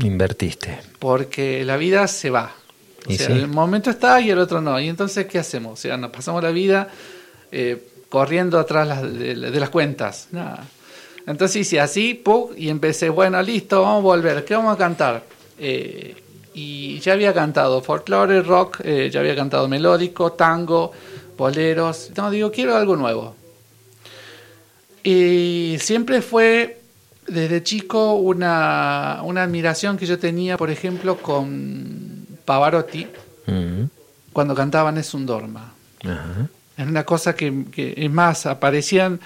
Invertiste. 0.00 0.78
Porque 0.98 1.64
la 1.64 1.76
vida 1.76 2.06
se 2.06 2.30
va. 2.30 2.52
O 3.08 3.12
sea, 3.12 3.26
sí. 3.26 3.32
el 3.32 3.48
momento 3.48 3.90
está 3.90 4.20
y 4.20 4.30
el 4.30 4.38
otro 4.38 4.60
no. 4.60 4.78
Y 4.80 4.88
entonces, 4.88 5.26
¿qué 5.26 5.38
hacemos? 5.40 5.72
O 5.72 5.76
sea, 5.82 5.96
nos 5.96 6.10
pasamos 6.12 6.42
la 6.42 6.50
vida 6.50 6.88
eh, 7.50 7.82
corriendo 8.08 8.58
atrás 8.58 8.86
las- 8.86 9.02
de, 9.02 9.34
de 9.34 9.60
las 9.60 9.70
cuentas. 9.70 10.28
Nada. 10.30 10.64
Entonces 11.26 11.56
hice 11.56 11.80
así, 11.80 12.14
¡pum! 12.14 12.50
y 12.56 12.68
empecé, 12.68 13.08
bueno, 13.08 13.40
listo, 13.42 13.82
vamos 13.82 13.98
a 13.98 14.02
volver. 14.02 14.44
¿Qué 14.44 14.54
vamos 14.54 14.74
a 14.74 14.78
cantar? 14.78 15.24
Eh, 15.58 16.14
y 16.54 17.00
ya 17.00 17.14
había 17.14 17.32
cantado 17.32 17.82
folclore, 17.82 18.42
rock, 18.42 18.80
eh, 18.84 19.10
ya 19.12 19.20
había 19.20 19.34
cantado 19.34 19.68
melódico, 19.68 20.32
tango, 20.32 20.92
boleros. 21.36 22.10
No, 22.16 22.30
digo, 22.30 22.50
quiero 22.50 22.76
algo 22.76 22.96
nuevo. 22.96 23.34
Y 25.02 25.76
siempre 25.80 26.22
fue 26.22 26.80
desde 27.26 27.62
chico 27.62 28.14
una, 28.14 29.20
una 29.24 29.42
admiración 29.44 29.96
que 29.96 30.06
yo 30.06 30.18
tenía, 30.18 30.56
por 30.56 30.70
ejemplo, 30.70 31.16
con 31.18 32.26
Pavarotti 32.44 33.06
Mm. 33.46 33.84
cuando 34.32 34.54
cantaban 34.54 34.96
Es 34.98 35.14
un 35.14 35.26
Dorma. 35.26 35.74
Ajá. 36.04 36.48
Es 36.76 36.86
una 36.86 37.04
cosa 37.04 37.34
que, 37.34 37.64
que, 37.70 37.94
es 37.96 38.10
más, 38.10 38.46
aparecían, 38.46 39.20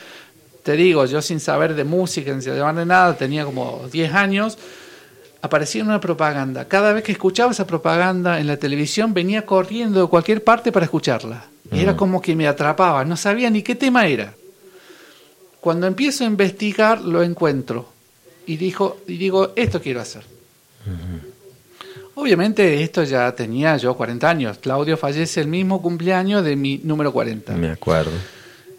te 0.62 0.72
digo, 0.72 1.04
yo 1.06 1.22
sin 1.22 1.38
saber 1.38 1.74
de 1.74 1.84
música, 1.84 2.32
sin 2.32 2.42
saber 2.42 2.74
de 2.74 2.86
nada, 2.86 3.16
tenía 3.16 3.44
como 3.44 3.88
10 3.92 4.12
años, 4.14 4.58
aparecía 5.46 5.82
en 5.82 5.88
una 5.88 6.00
propaganda. 6.00 6.66
Cada 6.66 6.92
vez 6.92 7.02
que 7.02 7.12
escuchaba 7.12 7.52
esa 7.52 7.66
propaganda 7.66 8.38
en 8.40 8.46
la 8.46 8.56
televisión, 8.56 9.14
venía 9.14 9.46
corriendo 9.46 10.00
de 10.00 10.08
cualquier 10.08 10.44
parte 10.44 10.72
para 10.72 10.84
escucharla. 10.84 11.46
Y 11.72 11.80
era 11.80 11.96
como 11.96 12.20
que 12.20 12.36
me 12.36 12.46
atrapaba, 12.46 13.04
no 13.04 13.16
sabía 13.16 13.50
ni 13.50 13.62
qué 13.62 13.74
tema 13.74 14.06
era. 14.06 14.34
Cuando 15.60 15.86
empiezo 15.86 16.22
a 16.22 16.28
investigar, 16.28 17.00
lo 17.00 17.22
encuentro. 17.22 17.88
Y, 18.46 18.56
dijo, 18.56 18.98
y 19.08 19.16
digo, 19.16 19.52
esto 19.56 19.80
quiero 19.80 20.00
hacer. 20.00 20.22
Obviamente 22.14 22.82
esto 22.82 23.02
ya 23.02 23.34
tenía 23.34 23.76
yo 23.76 23.94
40 23.96 24.30
años. 24.30 24.58
Claudio 24.58 24.96
fallece 24.96 25.40
el 25.40 25.48
mismo 25.48 25.82
cumpleaños 25.82 26.44
de 26.44 26.54
mi 26.56 26.78
número 26.84 27.12
40. 27.12 27.54
Me 27.54 27.70
acuerdo. 27.70 28.12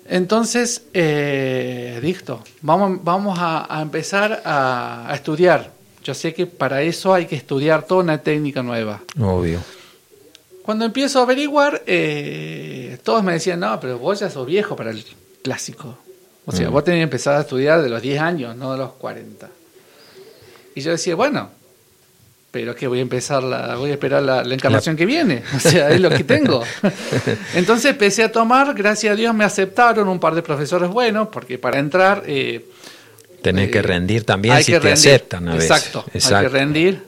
Entonces, 0.09 0.83
eh, 0.93 1.99
listo, 2.01 2.41
vamos, 2.61 2.99
vamos 3.03 3.37
a, 3.37 3.67
a 3.77 3.81
empezar 3.81 4.41
a, 4.45 5.11
a 5.11 5.15
estudiar. 5.15 5.76
Yo 6.07 6.13
sé 6.13 6.33
que 6.33 6.45
para 6.47 6.81
eso 6.83 7.13
hay 7.13 7.25
que 7.25 7.35
estudiar 7.35 7.83
toda 7.83 8.01
una 8.01 8.19
técnica 8.23 8.63
nueva. 8.63 9.01
Obvio. 9.19 9.59
Cuando 10.63 10.85
empiezo 10.85 11.19
a 11.19 11.23
averiguar, 11.23 11.83
eh, 11.85 12.97
todos 13.03 13.21
me 13.25 13.33
decían, 13.33 13.59
no, 13.59 13.77
pero 13.81 13.99
vos 13.99 14.17
ya 14.21 14.29
sos 14.29 14.47
viejo 14.47 14.73
para 14.77 14.91
el 14.91 15.03
clásico. 15.43 15.97
O 16.45 16.53
sea, 16.53 16.69
Mm. 16.69 16.71
vos 16.71 16.83
tenés 16.85 16.99
que 16.99 17.03
empezar 17.03 17.35
a 17.35 17.41
estudiar 17.41 17.81
de 17.81 17.89
los 17.89 18.01
10 18.01 18.21
años, 18.21 18.55
no 18.55 18.71
de 18.71 18.77
los 18.77 18.93
40. 18.93 19.49
Y 20.75 20.79
yo 20.79 20.91
decía, 20.91 21.13
bueno, 21.15 21.49
pero 22.51 22.73
que 22.73 22.87
voy 22.87 22.99
a 22.99 23.01
empezar 23.01 23.43
la, 23.43 23.75
voy 23.75 23.89
a 23.89 23.93
esperar 23.95 24.23
la, 24.23 24.45
la 24.45 24.53
encarnación 24.53 24.95
que 24.95 25.05
viene. 25.05 25.43
O 25.57 25.59
sea, 25.59 25.89
es 25.91 25.99
lo 25.99 26.09
que 26.09 26.23
tengo. 26.23 26.63
Entonces 27.53 27.91
empecé 27.91 28.23
a 28.23 28.31
tomar, 28.31 28.73
gracias 28.75 29.11
a 29.11 29.15
Dios 29.17 29.35
me 29.35 29.43
aceptaron 29.43 30.07
un 30.07 30.21
par 30.21 30.35
de 30.35 30.41
profesores 30.41 30.89
buenos, 30.89 31.27
porque 31.27 31.57
para 31.57 31.79
entrar 31.79 32.23
eh, 32.25 32.65
Tenés 33.47 33.69
eh, 33.69 33.71
que 33.71 33.81
rendir 33.81 34.25
también 34.25 34.55
hay 34.55 34.63
si 34.63 34.73
que 34.73 34.79
te 34.79 34.87
rendir. 34.89 35.09
aceptan 35.09 35.47
a 35.47 35.55
veces. 35.55 35.71
Exacto, 35.71 36.05
hay 36.13 36.43
que 36.43 36.49
rendir. 36.49 37.03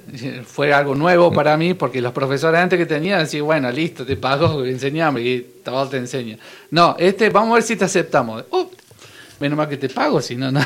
Fue 0.46 0.72
algo 0.72 0.96
nuevo 0.96 1.34
para 1.34 1.58
mí 1.58 1.74
porque 1.74 2.00
los 2.00 2.14
profesores 2.14 2.62
antes 2.62 2.80
que 2.80 2.86
tenían 2.86 3.20
decían, 3.20 3.44
bueno, 3.44 3.70
listo, 3.72 4.06
te 4.06 4.16
pago, 4.16 4.64
enseñame 4.66 5.22
y 5.22 5.42
todo 5.64 5.90
te 5.90 5.98
enseña. 5.98 6.38
No, 6.72 6.96
este, 6.98 7.30
vamos 7.30 7.52
a 7.52 7.54
ver 7.56 7.64
si 7.64 7.76
te 7.76 7.84
aceptamos. 7.84 8.46
Uh, 8.52 8.68
menos 9.40 9.58
mal 9.58 9.68
que 9.68 9.76
te 9.76 9.90
pago, 9.90 10.22
si 10.22 10.38
no, 10.38 10.50
no. 10.50 10.62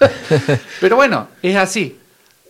Pero 0.80 0.96
bueno, 0.96 1.28
es 1.42 1.56
así. 1.56 1.98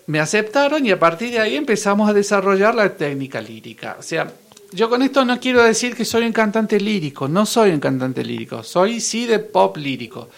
Me 0.06 0.18
aceptaron 0.18 0.84
y 0.84 0.90
a 0.90 0.98
partir 0.98 1.30
de 1.30 1.38
ahí 1.38 1.54
empezamos 1.54 2.10
a 2.10 2.12
desarrollar 2.12 2.74
la 2.74 2.90
técnica 2.90 3.40
lírica. 3.40 3.96
O 3.98 4.02
sea, 4.02 4.26
yo 4.72 4.90
con 4.90 5.02
esto 5.02 5.24
no 5.24 5.38
quiero 5.38 5.62
decir 5.62 5.94
que 5.94 6.04
soy 6.04 6.26
un 6.26 6.32
cantante 6.32 6.80
lírico, 6.80 7.28
no 7.28 7.46
soy 7.46 7.70
un 7.70 7.78
cantante 7.78 8.24
lírico, 8.24 8.64
soy 8.64 9.00
sí 9.00 9.24
de 9.24 9.38
pop 9.38 9.76
lírico, 9.76 10.28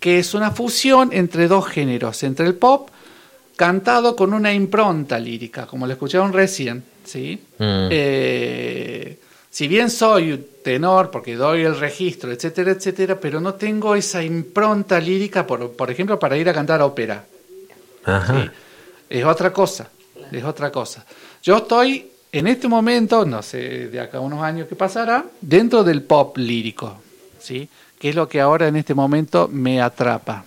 que 0.00 0.18
es 0.18 0.34
una 0.34 0.50
fusión 0.50 1.10
entre 1.12 1.48
dos 1.48 1.66
géneros, 1.66 2.22
entre 2.22 2.46
el 2.46 2.54
pop 2.54 2.90
cantado 3.56 4.14
con 4.14 4.34
una 4.34 4.52
impronta 4.52 5.18
lírica, 5.18 5.66
como 5.66 5.86
lo 5.86 5.92
escucharon 5.94 6.32
recién, 6.32 6.84
¿sí? 7.04 7.40
Mm. 7.58 7.88
Eh, 7.90 9.18
si 9.50 9.66
bien 9.68 9.88
soy 9.88 10.48
tenor, 10.62 11.10
porque 11.10 11.34
doy 11.34 11.62
el 11.62 11.78
registro, 11.78 12.30
etcétera, 12.30 12.72
etcétera, 12.72 13.18
pero 13.18 13.40
no 13.40 13.54
tengo 13.54 13.94
esa 13.94 14.22
impronta 14.22 15.00
lírica, 15.00 15.46
por, 15.46 15.72
por 15.72 15.90
ejemplo, 15.90 16.18
para 16.18 16.36
ir 16.36 16.48
a 16.48 16.52
cantar 16.52 16.82
ópera. 16.82 17.24
Ajá. 18.04 18.42
Sí. 18.42 18.50
Es 19.08 19.24
otra 19.24 19.52
cosa, 19.52 19.88
es 20.30 20.44
otra 20.44 20.70
cosa. 20.70 21.06
Yo 21.42 21.56
estoy 21.56 22.10
en 22.32 22.46
este 22.48 22.68
momento, 22.68 23.24
no 23.24 23.40
sé, 23.42 23.88
de 23.88 24.00
acá 24.00 24.18
a 24.18 24.20
unos 24.20 24.42
años 24.42 24.68
que 24.68 24.76
pasará, 24.76 25.24
dentro 25.40 25.82
del 25.82 26.02
pop 26.02 26.36
lírico, 26.36 27.00
¿sí? 27.38 27.66
Que 27.98 28.10
es 28.10 28.14
lo 28.14 28.28
que 28.28 28.40
ahora 28.40 28.68
en 28.68 28.76
este 28.76 28.94
momento 28.94 29.48
me 29.50 29.80
atrapa. 29.80 30.44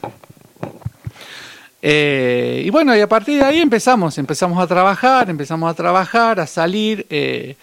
Eh, 1.82 2.64
y 2.66 2.70
bueno, 2.70 2.96
y 2.96 3.00
a 3.00 3.08
partir 3.08 3.40
de 3.40 3.46
ahí 3.46 3.60
empezamos, 3.60 4.18
empezamos 4.18 4.62
a 4.62 4.68
trabajar, 4.68 5.30
empezamos 5.30 5.72
a 5.72 5.74
trabajar, 5.74 6.40
a 6.40 6.48
salir, 6.48 7.06
eh, 7.10 7.56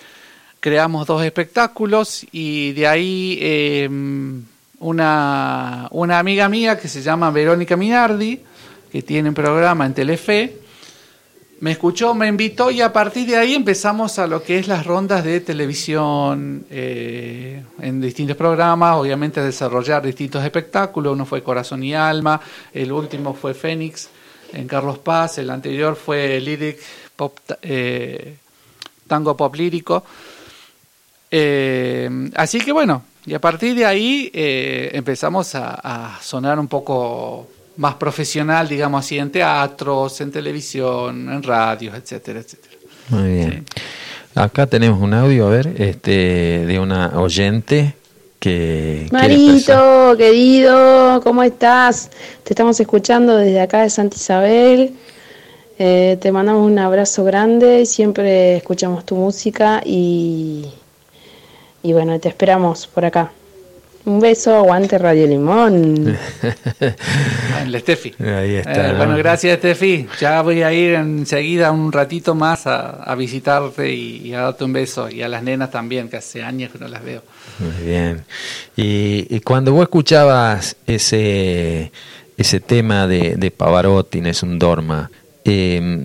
creamos 0.58 1.06
dos 1.06 1.22
espectáculos 1.22 2.26
y 2.32 2.72
de 2.72 2.86
ahí 2.86 3.38
eh, 3.40 3.88
una, 4.78 5.88
una 5.90 6.18
amiga 6.18 6.48
mía 6.48 6.78
que 6.78 6.88
se 6.88 7.02
llama 7.02 7.30
Verónica 7.30 7.76
Minardi, 7.76 8.40
que 8.90 9.02
tiene 9.02 9.28
un 9.28 9.34
programa 9.34 9.84
en 9.84 9.92
Telefe, 9.92 10.56
me 11.60 11.72
escuchó, 11.72 12.14
me 12.14 12.26
invitó 12.26 12.70
y 12.70 12.82
a 12.82 12.92
partir 12.92 13.26
de 13.26 13.36
ahí 13.36 13.54
empezamos 13.54 14.18
a 14.18 14.26
lo 14.26 14.42
que 14.42 14.58
es 14.58 14.68
las 14.68 14.84
rondas 14.84 15.24
de 15.24 15.40
televisión 15.40 16.66
eh, 16.70 17.62
en 17.80 18.00
distintos 18.00 18.36
programas, 18.36 18.96
obviamente 18.96 19.40
a 19.40 19.44
desarrollar 19.44 20.02
distintos 20.02 20.44
espectáculos, 20.44 21.14
uno 21.14 21.24
fue 21.24 21.42
Corazón 21.42 21.82
y 21.82 21.94
Alma, 21.94 22.40
el 22.74 22.92
último 22.92 23.32
fue 23.32 23.54
Fénix 23.54 24.10
en 24.52 24.68
Carlos 24.68 24.98
Paz, 24.98 25.38
el 25.38 25.50
anterior 25.50 25.96
fue 25.96 26.38
Lyric 26.40 26.78
Pop, 27.16 27.38
eh, 27.62 28.36
Tango 29.06 29.36
Pop 29.36 29.54
Lírico. 29.54 30.04
Eh, 31.30 32.30
así 32.36 32.60
que 32.60 32.70
bueno, 32.70 33.02
y 33.24 33.34
a 33.34 33.40
partir 33.40 33.74
de 33.74 33.86
ahí 33.86 34.30
empezamos 34.32 35.54
a 35.54 36.18
sonar 36.22 36.58
un 36.58 36.68
poco 36.68 37.48
más 37.76 37.94
profesional, 37.96 38.68
digamos 38.68 39.04
así, 39.04 39.18
en 39.18 39.30
teatros, 39.30 40.20
en 40.20 40.30
televisión, 40.30 41.32
en 41.32 41.42
radios, 41.42 41.94
etcétera, 41.94 42.40
etcétera. 42.40 42.74
Muy 43.08 43.28
bien. 43.28 43.64
Acá 44.34 44.66
tenemos 44.66 45.00
un 45.00 45.14
audio, 45.14 45.46
a 45.46 45.50
ver, 45.50 45.74
este, 45.78 46.66
de 46.66 46.78
una 46.78 47.18
oyente 47.18 47.94
que... 48.38 49.06
Marito, 49.10 50.14
querido, 50.16 51.20
¿cómo 51.22 51.42
estás? 51.42 52.10
Te 52.42 52.52
estamos 52.52 52.78
escuchando 52.78 53.36
desde 53.36 53.60
acá 53.60 53.82
de 53.82 53.90
Santa 53.90 54.16
Isabel. 54.16 54.94
Eh, 55.78 56.18
te 56.20 56.32
mandamos 56.32 56.70
un 56.70 56.78
abrazo 56.78 57.24
grande, 57.24 57.86
siempre 57.86 58.56
escuchamos 58.56 59.04
tu 59.04 59.14
música 59.14 59.82
y, 59.84 60.66
y 61.82 61.92
bueno, 61.92 62.18
te 62.18 62.28
esperamos 62.28 62.86
por 62.86 63.04
acá. 63.04 63.30
Un 64.06 64.20
beso, 64.20 64.54
aguante 64.54 64.98
Radio 64.98 65.26
Limón. 65.26 66.16
El 67.60 67.80
Steffi. 67.80 68.14
Ahí 68.20 68.54
está. 68.54 68.90
Eh, 68.90 68.92
¿no? 68.92 68.98
bueno, 68.98 69.16
gracias 69.16 69.58
Steffi. 69.58 70.06
Ya 70.20 70.42
voy 70.42 70.62
a 70.62 70.72
ir 70.72 70.94
enseguida 70.94 71.72
un 71.72 71.90
ratito 71.90 72.36
más 72.36 72.68
a, 72.68 73.02
a 73.02 73.16
visitarte 73.16 73.92
y, 73.92 74.28
y 74.28 74.32
a 74.32 74.42
darte 74.42 74.62
un 74.62 74.72
beso. 74.72 75.10
Y 75.10 75.22
a 75.22 75.28
las 75.28 75.42
nenas 75.42 75.72
también, 75.72 76.08
que 76.08 76.18
hace 76.18 76.40
años 76.44 76.70
que 76.70 76.78
no 76.78 76.86
las 76.86 77.02
veo. 77.02 77.24
Muy 77.58 77.84
bien. 77.84 78.24
Y, 78.76 79.26
y 79.28 79.40
cuando 79.40 79.72
vos 79.72 79.82
escuchabas 79.82 80.76
ese, 80.86 81.90
ese 82.36 82.60
tema 82.60 83.08
de, 83.08 83.34
de 83.34 83.50
Pavarotti, 83.50 84.20
es 84.24 84.40
un 84.44 84.60
Dorma, 84.60 85.10
eh, 85.44 86.04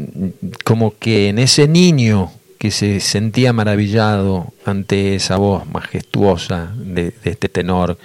como 0.65 0.97
que 0.97 1.29
en 1.29 1.37
ese 1.37 1.67
niño 1.67 2.31
que 2.61 2.69
se 2.69 2.99
sentía 2.99 3.53
maravillado 3.53 4.53
ante 4.65 5.15
esa 5.15 5.37
voz 5.37 5.65
majestuosa 5.65 6.71
de, 6.77 7.05
de 7.23 7.31
este 7.31 7.49
tenor, 7.49 7.97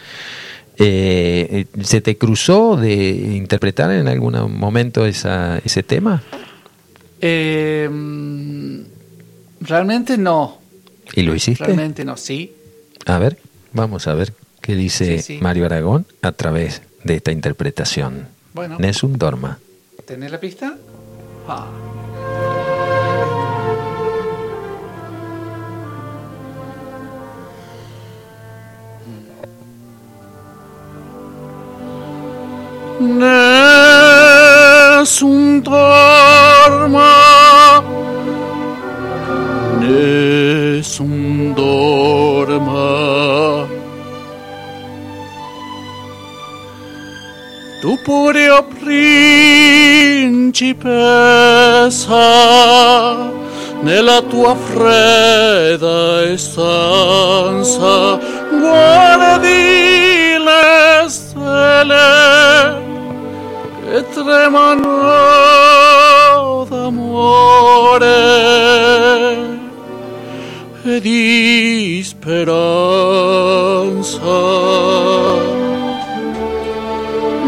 eh, 0.79 1.67
¿se 1.83 2.01
te 2.01 2.17
cruzó 2.17 2.79
de 2.79 2.95
interpretar 3.37 3.91
en 3.91 4.09
algún 4.09 4.33
momento 4.59 5.05
esa, 5.05 5.59
ese 5.59 5.83
tema? 5.83 6.23
Eh, 7.21 7.87
realmente 9.61 10.17
no. 10.17 10.57
¿Y 11.13 11.21
lo 11.21 11.35
hiciste? 11.35 11.63
Realmente 11.63 12.07
no. 12.07 12.17
Sí. 12.17 12.55
A 13.05 13.19
ver, 13.19 13.37
vamos 13.75 14.07
a 14.07 14.15
ver 14.15 14.33
que 14.63 14.75
dice 14.75 15.23
Mario 15.43 15.67
Aragón 15.67 16.07
a 16.23 16.33
través 16.33 16.81
de 17.05 17.17
esta 17.17 17.31
interpretación. 17.31 18.29
Bueno. 18.55 18.79
Nessun 18.79 19.19
Dorma. 19.19 19.59
¿Tenés 20.07 20.33
la 20.33 20.41
pista? 20.41 20.79
Ah. 21.47 21.69
Nessun 34.97 35.63
dorma 35.63 37.15
Nessun 39.81 41.55
dorma 41.55 42.89
Tu 47.81 47.93
pure 48.05 48.51
o 48.51 48.63
principessa 48.65 49.35
nella 53.83 54.23
tua 54.23 54.57
fredda 54.57 56.37
stanza 56.37 58.19
guardi 58.51 60.39
le 60.39 61.05
stelle 61.09 62.86
que 63.97 64.03
treman 64.03 64.83
los 64.83 66.71
amores 66.71 68.05
di 71.03 72.03
speranza 72.05 72.61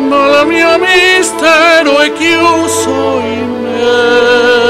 ma 0.09 0.27
la 0.27 0.45
mia 0.45 0.79
mistero 0.79 1.99
è 1.99 2.13
chiuso 2.15 3.19
in 3.21 3.51
me 3.63 4.68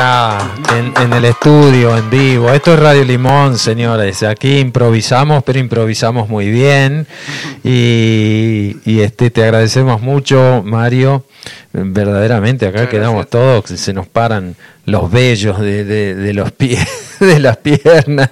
acá, 0.00 0.50
en, 0.76 0.92
en 1.02 1.12
el 1.14 1.24
estudio, 1.24 1.96
en 1.96 2.10
vivo. 2.10 2.50
Esto 2.50 2.74
es 2.74 2.78
Radio 2.80 3.02
Limón, 3.04 3.56
señores. 3.58 4.22
Aquí 4.22 4.58
improvisamos, 4.58 5.42
pero 5.42 5.58
improvisamos 5.58 6.28
muy 6.28 6.50
bien. 6.50 7.06
Y, 7.64 8.76
y 8.84 9.00
este, 9.00 9.30
te 9.30 9.42
agradecemos 9.42 10.02
mucho, 10.02 10.62
Mario. 10.64 11.24
Verdaderamente, 11.72 12.66
acá 12.66 12.80
Muchas 12.80 12.90
quedamos 12.90 13.26
gracias. 13.26 13.30
todos, 13.30 13.80
se 13.80 13.92
nos 13.94 14.06
paran 14.06 14.54
los 14.84 15.10
vellos 15.10 15.58
de, 15.60 15.84
de- 15.84 16.14
de 16.14 16.34
los 16.34 16.52
pies, 16.52 16.86
de 17.20 17.40
las 17.40 17.56
piernas. 17.56 18.28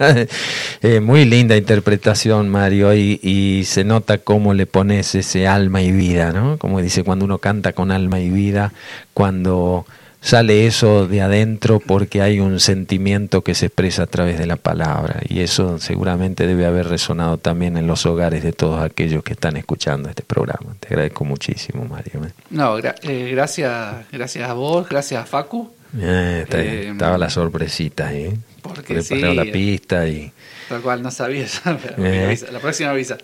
Eh, 0.82 1.00
muy 1.00 1.24
linda 1.24 1.56
interpretación, 1.56 2.48
Mario, 2.50 2.94
y, 2.94 3.18
y 3.22 3.64
se 3.64 3.84
nota 3.84 4.18
cómo 4.18 4.52
le 4.52 4.66
pones 4.66 5.14
ese 5.14 5.46
alma 5.48 5.80
y 5.80 5.92
vida, 5.92 6.30
¿no? 6.32 6.58
Como 6.58 6.82
dice, 6.82 7.04
cuando 7.04 7.24
uno 7.24 7.38
canta 7.38 7.72
con 7.72 7.90
alma 7.90 8.20
y 8.20 8.28
vida, 8.28 8.72
cuando 9.14 9.86
sale 10.24 10.66
eso 10.66 11.06
de 11.06 11.20
adentro 11.20 11.80
porque 11.80 12.22
hay 12.22 12.40
un 12.40 12.58
sentimiento 12.58 13.42
que 13.42 13.54
se 13.54 13.66
expresa 13.66 14.04
a 14.04 14.06
través 14.06 14.38
de 14.38 14.46
la 14.46 14.56
palabra 14.56 15.20
y 15.28 15.40
eso 15.40 15.78
seguramente 15.78 16.46
debe 16.46 16.64
haber 16.64 16.88
resonado 16.88 17.36
también 17.36 17.76
en 17.76 17.86
los 17.86 18.06
hogares 18.06 18.42
de 18.42 18.52
todos 18.52 18.82
aquellos 18.82 19.22
que 19.22 19.34
están 19.34 19.58
escuchando 19.58 20.08
este 20.08 20.22
programa. 20.22 20.74
Te 20.80 20.88
agradezco 20.88 21.24
muchísimo, 21.26 21.84
Mario. 21.84 22.24
¿eh? 22.24 22.30
No, 22.48 22.78
gra- 22.78 22.94
eh, 23.02 23.28
gracias, 23.32 24.06
gracias 24.10 24.48
a 24.48 24.54
vos, 24.54 24.88
gracias 24.88 25.22
a 25.22 25.26
Facu. 25.26 25.70
Eh, 26.00 26.40
está- 26.44 26.60
Eh, 26.62 26.88
estaba 26.88 27.18
la 27.18 27.28
sorpresita 27.28 28.08
ahí. 28.08 28.22
¿eh? 28.24 28.38
porque 28.62 29.02
sí, 29.02 29.16
la 29.20 29.44
pista 29.44 30.08
y 30.08 30.32
Tal 30.70 30.80
cual, 30.80 31.02
no 31.02 31.10
sabía. 31.10 31.44
La 32.50 32.58
próxima 32.60 32.88
avisa. 32.92 33.18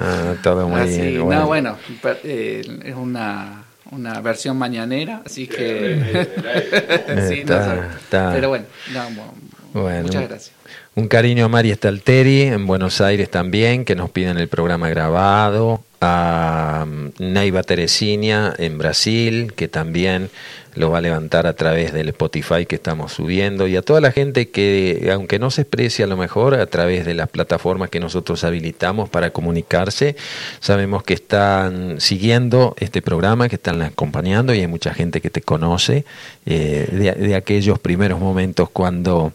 ah, 0.00 0.34
todo 0.42 0.66
muy 0.66 0.80
Así, 0.80 0.98
bien. 1.00 1.28
no, 1.28 1.46
bueno. 1.46 1.76
es 2.24 2.94
una, 2.96 3.63
una 3.94 4.20
versión 4.20 4.56
mañanera, 4.58 5.22
así 5.24 5.46
que. 5.46 6.28
Sí, 7.28 7.44
no 7.44 7.54
Está- 7.54 7.64
sabe. 7.64 7.80
está. 8.00 8.32
Pero 8.32 8.48
bueno, 8.48 8.64
no, 8.92 9.02
bueno, 9.04 9.32
Bueno, 9.72 10.02
muchas 10.02 10.28
gracias. 10.28 10.52
Un 10.96 11.08
cariño 11.08 11.46
a 11.46 11.48
Mari 11.48 11.74
Stalteri 11.74 12.42
en 12.42 12.66
Buenos 12.66 13.00
Aires 13.00 13.28
también, 13.30 13.84
que 13.84 13.94
nos 13.96 14.10
piden 14.10 14.38
el 14.38 14.48
programa 14.48 14.88
grabado. 14.88 15.82
A 16.00 16.84
Neiva 17.18 17.62
Teresina 17.62 18.54
en 18.58 18.78
Brasil, 18.78 19.52
que 19.54 19.68
también 19.68 20.30
lo 20.74 20.90
va 20.90 20.98
a 20.98 21.00
levantar 21.00 21.46
a 21.46 21.54
través 21.54 21.92
del 21.92 22.08
Spotify 22.08 22.66
que 22.66 22.74
estamos 22.74 23.12
subiendo. 23.12 23.68
Y 23.68 23.76
a 23.76 23.82
toda 23.82 24.00
la 24.00 24.12
gente 24.12 24.48
que, 24.48 25.10
aunque 25.12 25.38
no 25.38 25.50
se 25.50 25.62
exprese 25.62 26.02
a 26.02 26.06
lo 26.06 26.16
mejor 26.16 26.54
a 26.54 26.66
través 26.66 27.04
de 27.04 27.14
las 27.14 27.28
plataformas 27.28 27.90
que 27.90 28.00
nosotros 28.00 28.44
habilitamos 28.44 29.08
para 29.08 29.30
comunicarse, 29.30 30.16
sabemos 30.60 31.02
que 31.02 31.14
están 31.14 32.00
siguiendo 32.00 32.74
este 32.78 33.02
programa, 33.02 33.48
que 33.48 33.56
están 33.56 33.82
acompañando 33.82 34.54
y 34.54 34.60
hay 34.60 34.66
mucha 34.66 34.92
gente 34.94 35.20
que 35.20 35.30
te 35.30 35.42
conoce 35.42 36.04
eh, 36.46 36.88
de, 36.90 37.12
de 37.12 37.34
aquellos 37.36 37.78
primeros 37.78 38.20
momentos 38.20 38.68
cuando 38.70 39.32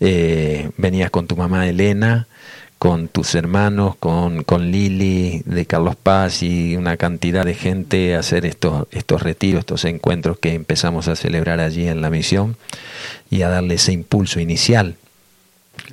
eh, 0.00 0.70
venías 0.76 1.10
con 1.10 1.26
tu 1.26 1.36
mamá 1.36 1.66
Elena, 1.66 2.26
con 2.78 3.08
tus 3.08 3.34
hermanos, 3.34 3.96
con, 3.96 4.44
con 4.44 4.70
Lili 4.70 5.42
de 5.46 5.66
Carlos 5.66 5.96
Paz 5.96 6.42
y 6.42 6.76
una 6.76 6.96
cantidad 6.96 7.44
de 7.44 7.54
gente 7.54 8.14
hacer 8.14 8.44
estos, 8.44 8.86
estos 8.90 9.22
retiros, 9.22 9.60
estos 9.60 9.84
encuentros 9.84 10.38
que 10.38 10.54
empezamos 10.54 11.08
a 11.08 11.16
celebrar 11.16 11.60
allí 11.60 11.88
en 11.88 12.00
la 12.02 12.10
misión 12.10 12.56
y 13.30 13.42
a 13.42 13.48
darle 13.48 13.74
ese 13.74 13.92
impulso 13.92 14.40
inicial 14.40 14.96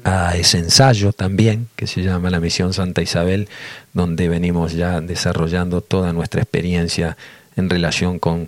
a 0.03 0.35
ese 0.35 0.59
ensayo 0.59 1.11
también 1.13 1.67
que 1.75 1.87
se 1.87 2.03
llama 2.03 2.29
la 2.29 2.39
Misión 2.39 2.73
Santa 2.73 3.01
Isabel, 3.01 3.49
donde 3.93 4.29
venimos 4.29 4.73
ya 4.73 5.01
desarrollando 5.01 5.81
toda 5.81 6.13
nuestra 6.13 6.41
experiencia 6.41 7.17
en 7.55 7.69
relación 7.69 8.19
con, 8.19 8.47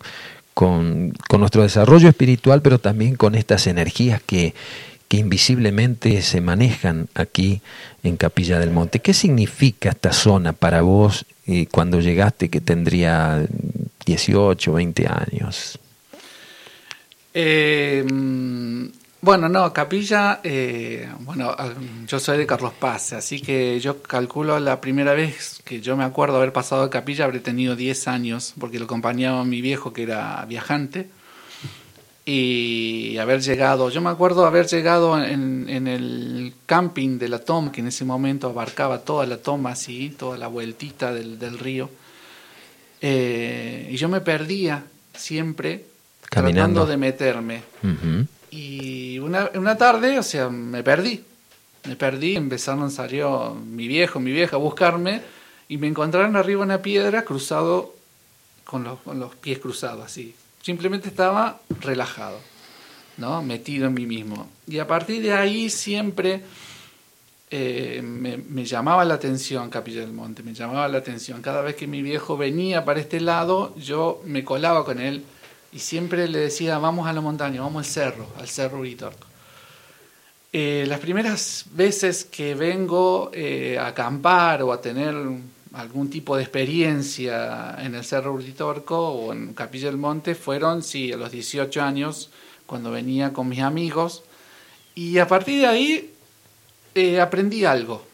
con, 0.54 1.13
nuestro 1.38 1.63
desarrollo 1.63 2.10
espiritual, 2.10 2.62
pero 2.62 2.80
también 2.80 3.15
con 3.15 3.36
estas 3.36 3.67
energías 3.67 4.22
que, 4.26 4.54
invisiblemente 5.17 6.21
se 6.21 6.41
manejan 6.41 7.08
aquí 7.13 7.62
en 8.04 8.17
Capilla 8.17 8.60
del 8.60 8.71
Monte. 8.71 8.99
¿Qué 8.99 9.13
significa 9.13 9.89
esta 9.89 10.13
zona 10.13 10.54
para 10.54 10.82
vos 10.82 11.26
y 11.45 11.65
cuando 11.65 11.99
llegaste 11.99 12.49
que 12.49 12.62
tendría 12.62 13.45
18, 14.06 14.73
20 14.73 15.08
años? 15.08 15.80
Eh, 17.34 18.04
bueno, 19.23 19.47
no, 19.47 19.71
Capilla, 19.71 20.41
eh, 20.43 21.08
bueno, 21.21 21.56
yo 22.06 22.19
soy 22.19 22.38
de 22.38 22.45
Carlos 22.45 22.73
Paz, 22.73 23.13
así 23.13 23.39
que 23.39 23.80
yo 23.80 24.04
calculo 24.04 24.60
la 24.60 24.82
primera 24.82 25.13
vez 25.13 25.62
que 25.63 25.80
yo 25.80 25.95
me 25.95 26.04
acuerdo 26.04 26.36
haber 26.36 26.52
pasado 26.52 26.84
a 26.84 26.89
Capilla, 26.89 27.23
habré 27.23 27.39
tenido 27.39 27.78
10 27.78 28.10
años, 28.10 28.54
porque 28.60 28.80
lo 28.80 28.86
acompañaba 28.86 29.45
mi 29.45 29.62
viejo 29.62 29.93
que 29.93 30.04
era 30.04 30.45
viajante, 30.45 31.08
y 32.25 33.17
haber 33.17 33.41
llegado, 33.41 33.89
yo 33.89 33.99
me 34.01 34.09
acuerdo 34.09 34.45
haber 34.45 34.67
llegado 34.67 35.21
en, 35.21 35.67
en 35.69 35.88
el 35.88 36.53
camping 36.65 37.17
de 37.19 37.27
la 37.27 37.39
toma, 37.39 37.71
que 37.71 37.81
en 37.81 37.88
ese 37.88 38.05
momento 38.05 38.47
abarcaba 38.47 38.99
toda 38.99 39.25
la 39.25 39.38
toma, 39.38 39.71
así, 39.71 40.09
toda 40.17 40.38
la 40.38 40.47
vueltita 40.47 41.13
del, 41.13 41.38
del 41.38 41.59
río, 41.59 41.89
eh, 43.01 43.89
y 43.91 43.97
yo 43.97 44.07
me 44.07 44.21
perdía 44.21 44.86
siempre 45.13 45.86
Caminando. 46.29 46.83
tratando 46.83 46.86
de 46.86 46.97
meterme. 46.97 47.63
Y 48.49 49.19
una, 49.19 49.49
una 49.55 49.77
tarde, 49.77 50.17
o 50.17 50.23
sea, 50.23 50.49
me 50.49 50.83
perdí. 50.83 51.21
Me 51.86 51.97
perdí, 51.97 52.38
empezaron, 52.38 52.89
salió 52.89 53.53
mi 53.55 53.89
viejo, 53.89 54.21
mi 54.21 54.31
vieja 54.31 54.55
a 54.55 54.59
buscarme 54.59 55.21
y 55.67 55.77
me 55.77 55.88
encontraron 55.88 56.38
arriba 56.38 56.62
una 56.62 56.81
piedra 56.81 57.23
cruzado, 57.23 57.93
con 58.63 58.86
los, 58.86 58.99
con 58.99 59.19
los 59.19 59.36
pies 59.36 59.59
cruzados, 59.59 60.05
así. 60.05 60.33
Simplemente 60.63 61.10
estaba 61.10 61.60
relajado, 61.82 62.39
¿no? 63.17 63.43
Metido 63.43 63.88
en 63.88 63.93
mí 63.93 64.06
mismo. 64.06 64.49
Y 64.65 64.80
a 64.80 64.88
partir 64.88 65.21
de 65.21 65.34
ahí 65.34 65.69
siempre 65.69 66.41
eh, 67.52 68.02
me, 68.02 68.65
llamaba 68.65 69.04
la 69.04 69.15
atención 69.15 69.69
Capilla 69.69 69.99
del 69.99 70.13
Monte, 70.13 70.41
me 70.41 70.54
llamaba 70.54 70.88
la 70.88 70.99
atención. 70.99 71.41
Cada 71.41 71.62
vez 71.62 71.76
que 71.76 71.86
mi 71.86 72.02
viejo 72.02 72.38
venía 72.38 72.86
para 72.86 73.02
este 73.02 73.19
lado, 73.19 73.76
yo 73.76 74.21
me 74.26 74.45
colaba 74.45 74.86
con 74.86 75.02
él 75.02 75.26
y 75.73 75.80
siempre 75.80 76.30
le 76.30 76.39
decía, 76.39 76.78
vamos 76.78 77.08
a 77.08 77.13
la 77.13 77.19
montaña, 77.19 77.60
vamos 77.62 77.86
al 77.86 77.91
cerro, 77.91 78.28
al 78.39 78.47
cerro 78.47 78.80
Uritorco. 78.80 79.28
Eh, 80.54 80.86
las 80.88 80.99
primeras 80.99 81.65
veces 81.73 82.23
que 82.23 82.56
vengo 82.56 83.32
eh, 83.34 83.78
a 83.78 83.88
acampar 83.88 84.63
o 84.63 84.71
a 84.71 84.80
tener 84.80 85.13
algún 85.73 86.09
tipo 86.09 86.38
de 86.38 86.43
experiencia 86.43 87.75
en 87.79 87.95
el 87.95 88.03
Cerro 88.03 88.33
Uritorco 88.33 89.09
o 89.09 89.33
en 89.33 89.53
Capilla 89.53 89.88
del 89.88 89.97
Monte 89.97 90.36
fueron, 90.36 90.83
sí, 90.83 91.12
a 91.12 91.17
los 91.17 91.31
18 91.31 91.81
años, 91.81 92.29
cuando 92.65 92.91
venía 92.91 93.33
con 93.33 93.49
mis 93.49 93.59
amigos. 93.59 94.23
Y 94.95 95.17
a 95.17 95.27
partir 95.27 95.59
de 95.59 95.67
ahí 95.67 96.13
eh, 96.95 97.19
aprendí 97.19 97.65
algo, 97.65 98.05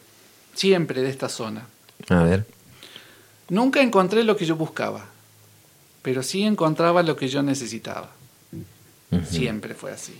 siempre 0.54 1.02
de 1.02 1.10
esta 1.10 1.28
zona. 1.28 1.66
A 2.08 2.22
ver. 2.22 2.46
Nunca 3.48 3.80
encontré 3.80 4.24
lo 4.24 4.36
que 4.36 4.46
yo 4.46 4.56
buscaba 4.56 5.06
pero 6.02 6.22
sí 6.22 6.42
encontraba 6.42 7.02
lo 7.02 7.16
que 7.16 7.28
yo 7.28 7.42
necesitaba. 7.42 8.10
Uh 8.52 9.16
-huh. 9.16 9.24
Siempre 9.24 9.74
fue 9.74 9.92
así. 9.92 10.14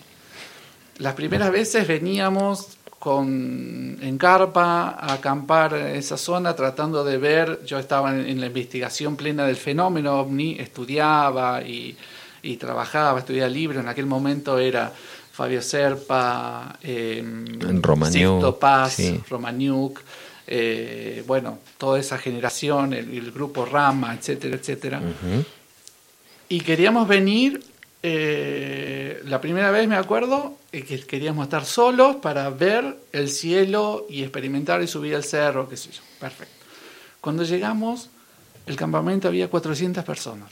Las 0.99 1.15
primeras 1.15 1.51
veces 1.51 1.89
veníamos 1.89 2.77
con, 3.01 3.97
en 4.03 4.19
carpa 4.19 4.91
a 4.91 5.15
acampar 5.15 5.73
en 5.73 5.97
esa 5.97 6.19
zona 6.19 6.55
tratando 6.55 7.03
de 7.03 7.17
ver, 7.17 7.65
yo 7.65 7.79
estaba 7.79 8.11
en, 8.11 8.27
en 8.27 8.41
la 8.41 8.47
investigación 8.47 9.17
plena 9.17 9.47
del 9.47 9.57
fenómeno 9.57 10.21
ovni, 10.21 10.59
estudiaba 10.61 11.63
y, 11.63 11.97
y 12.43 12.59
trabajaba, 12.59 13.21
estudiaba 13.21 13.49
libros, 13.49 13.83
en 13.83 13.89
aquel 13.89 14.05
momento 14.05 14.59
era 14.59 14.93
Fabio 15.33 15.63
Serpa, 15.63 16.79
eh, 16.83 17.25
Paz, 18.61 18.93
sí. 18.93 19.19
Romaniuk, 19.31 20.01
eh, 20.47 21.25
bueno, 21.27 21.59
toda 21.79 21.99
esa 21.99 22.19
generación, 22.19 22.93
el, 22.93 23.17
el, 23.17 23.33
grupo 23.33 23.65
Rama, 23.65 24.15
etcétera, 24.15 24.57
etcétera. 24.57 24.99
Uh 25.01 25.39
-huh. 25.39 25.45
Y 26.51 26.61
queríamos 26.61 27.09
venir, 27.09 27.63
eh, 28.03 29.23
la 29.25 29.41
primera 29.41 29.71
vez 29.71 29.89
me 29.89 29.97
acuerdo, 29.97 30.60
que 30.71 31.01
queríamos 31.07 31.45
estar 31.45 31.65
solos 31.65 32.17
para 32.17 32.49
ver 32.51 32.97
el 33.13 33.29
cielo 33.29 34.07
y 34.09 34.23
experimentar 34.23 34.83
y 34.83 34.87
subir 34.87 35.15
al 35.15 35.25
cerro, 35.25 35.69
qué 35.69 35.77
sé 35.77 35.91
yo. 35.91 36.03
Perfecto. 36.19 36.55
Cuando 37.21 37.43
llegamos, 37.43 38.09
el 38.67 38.77
campamento 38.77 39.29
había 39.29 39.49
400 39.49 40.05
personas. 40.05 40.49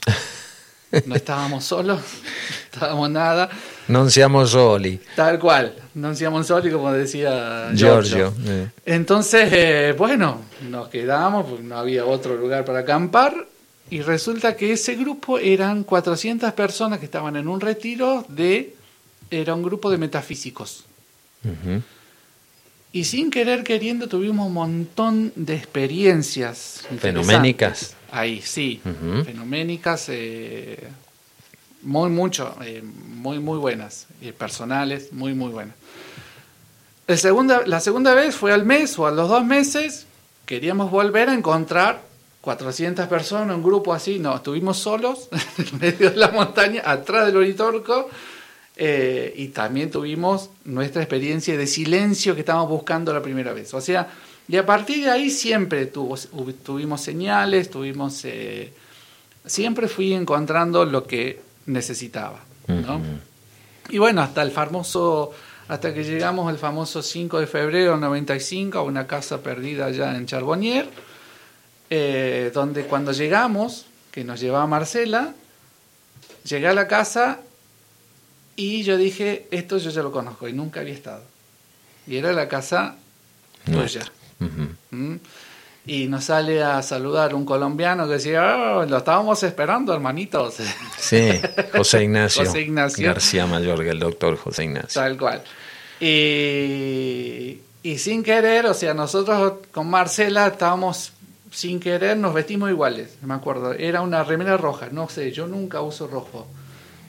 No 1.05 1.15
estábamos 1.21 1.63
solos, 1.63 1.99
no 1.99 2.65
estábamos 2.73 3.09
nada. 3.09 3.49
Non 3.89 4.11
siamo 4.11 4.45
soli. 4.45 5.01
Tal 5.15 5.39
cual, 5.39 5.73
non 5.97 6.13
siamo 6.13 6.43
soli, 6.43 6.69
como 6.69 6.93
decía 6.93 7.73
Giorgio. 7.73 8.29
Giorgio 8.29 8.43
eh. 8.45 8.69
Entonces, 8.85 9.49
eh, 9.51 9.95
bueno, 9.97 10.45
nos 10.69 10.89
quedamos, 10.89 11.49
porque 11.49 11.63
no 11.63 11.77
había 11.77 12.05
otro 12.05 12.37
lugar 12.37 12.65
para 12.65 12.85
acampar, 12.85 13.33
y 13.89 14.01
resulta 14.01 14.55
que 14.55 14.73
ese 14.73 14.93
grupo 14.93 15.39
eran 15.39 15.83
400 15.83 16.53
personas 16.53 16.99
que 16.99 17.05
estaban 17.05 17.35
en 17.35 17.47
un 17.47 17.59
retiro 17.59 18.25
de... 18.29 18.75
Era 19.31 19.53
un 19.53 19.63
grupo 19.63 19.89
de 19.91 19.97
metafísicos. 19.97 20.85
Uh 21.43 21.49
-huh. 21.49 21.81
Y 22.91 23.03
sin 23.03 23.29
querer 23.29 23.63
queriendo 23.63 24.07
tuvimos 24.07 24.47
un 24.47 24.53
montón 24.53 25.31
de 25.35 25.55
experiencias. 25.55 26.85
Fenoménicas. 26.99 27.95
Ahí, 28.11 28.41
sí. 28.41 28.81
Uh 28.83 28.89
-huh. 28.89 29.25
Fenoménicas, 29.25 30.05
eh, 30.09 30.87
muy, 31.83 32.09
mucho, 32.09 32.55
eh, 32.63 32.81
muy, 32.81 33.39
muy 33.39 33.59
buenas. 33.59 34.07
Eh, 34.21 34.33
personales, 34.33 35.13
muy, 35.13 35.33
muy 35.33 35.51
buenas. 35.51 35.75
El 37.07 37.17
segunda, 37.17 37.63
la 37.65 37.79
segunda 37.79 38.13
vez 38.13 38.35
fue 38.35 38.53
al 38.53 38.65
mes 38.65 38.97
o 38.99 39.07
a 39.07 39.11
los 39.11 39.29
dos 39.29 39.45
meses. 39.45 40.05
Queríamos 40.45 40.91
volver 40.91 41.29
a 41.29 41.33
encontrar 41.33 42.01
400 42.41 43.07
personas, 43.07 43.55
un 43.55 43.63
grupo 43.63 43.93
así, 43.93 44.19
no, 44.19 44.35
estuvimos 44.35 44.77
solos 44.77 45.29
en 45.57 45.79
medio 45.79 46.11
de 46.11 46.17
la 46.17 46.29
montaña, 46.29 46.81
atrás 46.85 47.25
del 47.25 47.37
Oritorco, 47.37 48.09
eh, 48.81 49.33
y 49.35 49.49
también 49.49 49.91
tuvimos 49.91 50.51
nuestra 50.63 51.01
experiencia 51.01 51.57
de 51.57 51.67
silencio 51.67 52.33
que 52.33 52.39
estábamos 52.39 52.69
buscando 52.69 53.11
la 53.11 53.21
primera 53.21 53.51
vez. 53.51 53.73
O 53.73 53.81
sea, 53.81 54.07
y 54.47 54.55
a 54.55 54.65
partir 54.65 55.03
de 55.03 55.11
ahí 55.11 55.29
siempre 55.29 55.87
tuvo, 55.87 56.15
tuvimos 56.63 57.01
señales, 57.01 57.69
tuvimos, 57.69 58.23
eh, 58.23 58.71
siempre 59.45 59.89
fui 59.89 60.13
encontrando 60.13 60.85
lo 60.85 61.05
que 61.05 61.41
necesitaba, 61.65 62.39
¿no? 62.67 62.75
Uh 62.75 62.99
-huh. 63.01 63.19
Y 63.89 63.97
bueno, 63.97 64.21
hasta 64.21 64.43
el 64.43 64.51
famoso, 64.51 65.31
hasta 65.67 65.93
que 65.93 66.05
llegamos 66.05 66.47
al 66.47 66.57
famoso 66.57 67.01
5 67.01 67.37
de 67.41 67.47
febrero 67.47 67.91
del 67.91 67.99
95 67.99 68.79
a 68.79 68.83
una 68.83 69.05
casa 69.07 69.43
perdida 69.43 69.87
allá 69.87 70.15
en 70.15 70.25
Charbonnier, 70.25 70.87
eh, 71.89 72.49
donde 72.53 72.85
cuando 72.85 73.11
llegamos, 73.11 73.87
que 74.09 74.23
nos 74.23 74.39
llevaba 74.39 74.65
Marcela, 74.67 75.33
llegué 76.45 76.69
a 76.69 76.73
la 76.73 76.87
casa 76.87 77.41
y 78.59 78.83
yo 78.83 78.97
dije, 78.97 79.47
esto 79.51 79.77
yo 79.77 79.89
ya 79.89 80.03
lo 80.03 80.11
conozco 80.11 80.45
y 80.45 80.51
nunca 80.51 80.81
había 80.81 80.93
estado. 80.93 81.23
Y 82.05 82.17
era 82.17 82.33
la 82.33 82.49
casa 82.49 82.97
tuya. 83.63 84.01
Uh 84.41 84.43
-huh. 84.43 84.75
¿Mm? 84.91 85.15
Y 85.85 86.07
nos 86.07 86.25
sale 86.25 86.61
a 86.61 86.81
saludar 86.81 87.33
un 87.33 87.45
colombiano 87.45 88.05
que 88.05 88.15
decía, 88.15 88.57
oh, 88.57 88.85
lo 88.85 88.97
estábamos 88.97 89.41
esperando, 89.43 89.93
hermanitos. 89.93 90.55
Sí, 90.99 91.39
José 91.71 92.03
Ignacio, 92.03 92.45
José 92.45 92.61
Ignacio. 92.61 93.07
García 93.07 93.47
Mayor, 93.47 93.81
el 93.81 93.97
doctor 93.97 94.35
José 94.35 94.65
Ignacio. 94.65 95.01
Tal 95.01 95.17
cual. 95.17 95.41
Y, 96.01 97.59
y 97.81 97.97
sin 97.97 98.23
querer, 98.23 98.65
o 98.65 98.73
sea, 98.73 98.93
nosotros 98.93 99.53
con 99.71 99.89
Marcela 99.89 100.47
estábamos 100.47 101.13
sin 101.49 101.79
querer 101.79 102.17
nos 102.17 102.33
vestimos 102.33 102.69
iguales, 102.69 103.17
me 103.21 103.33
acuerdo. 103.33 103.71
Era 103.71 104.01
una 104.01 104.21
remera 104.25 104.57
roja, 104.57 104.89
no 104.91 105.07
sé, 105.07 105.31
yo 105.31 105.47
nunca 105.47 105.81
uso 105.81 106.07
rojo. 106.07 106.45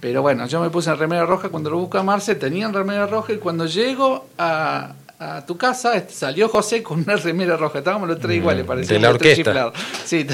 Pero 0.00 0.22
bueno, 0.22 0.46
yo 0.46 0.60
me 0.60 0.70
puse 0.70 0.90
en 0.90 0.96
remera 0.96 1.26
roja 1.26 1.50
cuando 1.50 1.68
lo 1.68 1.78
busca 1.78 2.02
Marce, 2.02 2.34
tenían 2.34 2.72
remera 2.72 3.06
roja 3.06 3.34
y 3.34 3.38
cuando 3.38 3.66
llego 3.66 4.28
a, 4.38 4.94
a, 5.18 5.44
tu 5.44 5.58
casa 5.58 6.08
salió 6.08 6.48
José 6.48 6.82
con 6.82 7.00
una 7.00 7.16
remera 7.16 7.56
roja. 7.58 7.78
Estábamos 7.80 8.08
los 8.08 8.18
tres 8.18 8.38
iguales, 8.38 8.64
parecía 8.64 8.94
de 8.96 9.02
la 9.02 9.10
orquesta. 9.10 9.72
Sí. 10.04 10.26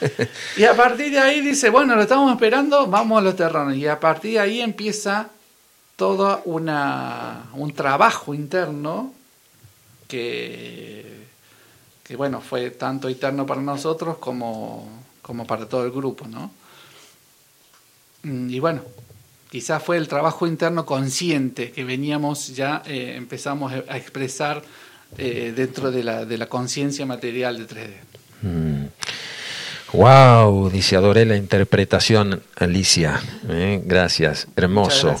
y 0.56 0.64
a 0.64 0.74
partir 0.74 1.12
de 1.12 1.18
ahí 1.18 1.42
dice, 1.42 1.68
bueno, 1.68 1.94
lo 1.94 2.02
estamos 2.02 2.32
esperando, 2.32 2.86
vamos 2.86 3.18
a 3.18 3.20
los 3.22 3.36
terrenos. 3.36 3.76
Y 3.76 3.86
a 3.86 4.00
partir 4.00 4.32
de 4.32 4.40
ahí 4.40 4.60
empieza 4.62 5.28
todo 5.96 6.40
una, 6.46 7.44
un 7.52 7.72
trabajo 7.72 8.32
interno 8.32 9.12
que, 10.08 11.26
que, 12.02 12.16
bueno, 12.16 12.40
fue 12.40 12.70
tanto 12.70 13.08
eterno 13.08 13.44
para 13.44 13.60
nosotros 13.60 14.16
como, 14.18 14.88
como 15.20 15.46
para 15.46 15.68
todo 15.68 15.84
el 15.84 15.90
grupo, 15.90 16.26
¿no? 16.26 16.50
Mm, 18.24 18.50
y 18.50 18.58
bueno, 18.58 18.82
quizás 19.50 19.82
fue 19.82 19.96
el 19.96 20.08
trabajo 20.08 20.46
interno 20.46 20.84
consciente 20.84 21.70
que 21.70 21.84
veníamos 21.84 22.54
ya, 22.54 22.82
eh, 22.86 23.14
empezamos 23.16 23.72
a 23.72 23.96
expresar 23.96 24.62
eh, 25.16 25.52
dentro 25.54 25.92
de 25.92 26.02
la, 26.02 26.24
de 26.24 26.38
la 26.38 26.46
conciencia 26.46 27.06
material 27.06 27.58
de 27.58 27.68
3D. 27.68 28.90
Wow, 29.92 30.70
dice, 30.70 30.96
adoré 30.96 31.24
la 31.24 31.36
interpretación, 31.36 32.42
Alicia. 32.56 33.22
¿eh? 33.48 33.80
gracias, 33.84 34.48
hermoso. 34.56 35.14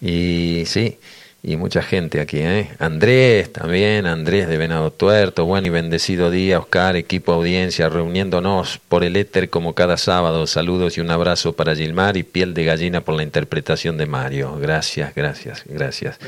Y 0.00 0.62
sí, 0.64 0.98
y 1.42 1.56
mucha 1.56 1.82
gente 1.82 2.20
aquí, 2.20 2.38
¿eh? 2.38 2.68
Andrés 2.78 3.50
también, 3.50 4.06
Andrés 4.06 4.46
de 4.46 4.58
Venado 4.58 4.90
Tuerto, 4.90 5.46
buen 5.46 5.64
y 5.64 5.70
bendecido 5.70 6.30
día, 6.30 6.58
Oscar, 6.58 6.96
equipo 6.96 7.32
audiencia, 7.32 7.88
reuniéndonos 7.88 8.78
por 8.88 9.04
el 9.04 9.16
éter 9.16 9.48
como 9.48 9.74
cada 9.74 9.96
sábado. 9.96 10.46
Saludos 10.46 10.98
y 10.98 11.00
un 11.00 11.10
abrazo 11.10 11.54
para 11.54 11.74
Gilmar 11.74 12.18
y 12.18 12.24
piel 12.24 12.52
de 12.52 12.64
gallina 12.64 13.00
por 13.00 13.14
la 13.14 13.22
interpretación 13.22 13.96
de 13.96 14.04
Mario. 14.04 14.58
Gracias, 14.60 15.14
gracias, 15.14 15.64
gracias. 15.66 16.18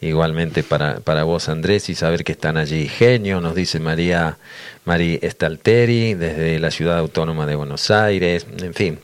Igualmente 0.00 0.62
para, 0.62 1.00
para 1.00 1.24
vos, 1.24 1.48
Andrés, 1.48 1.88
y 1.88 1.96
saber 1.96 2.22
que 2.22 2.32
están 2.32 2.56
allí. 2.56 2.86
Genio, 2.86 3.40
nos 3.40 3.56
dice 3.56 3.80
María 3.80 4.38
Mari 4.84 5.18
Stalteri, 5.22 6.14
desde 6.14 6.60
la 6.60 6.70
ciudad 6.70 6.98
autónoma 6.98 7.46
de 7.46 7.56
Buenos 7.56 7.90
Aires, 7.90 8.46
en 8.62 8.74
fin. 8.74 8.98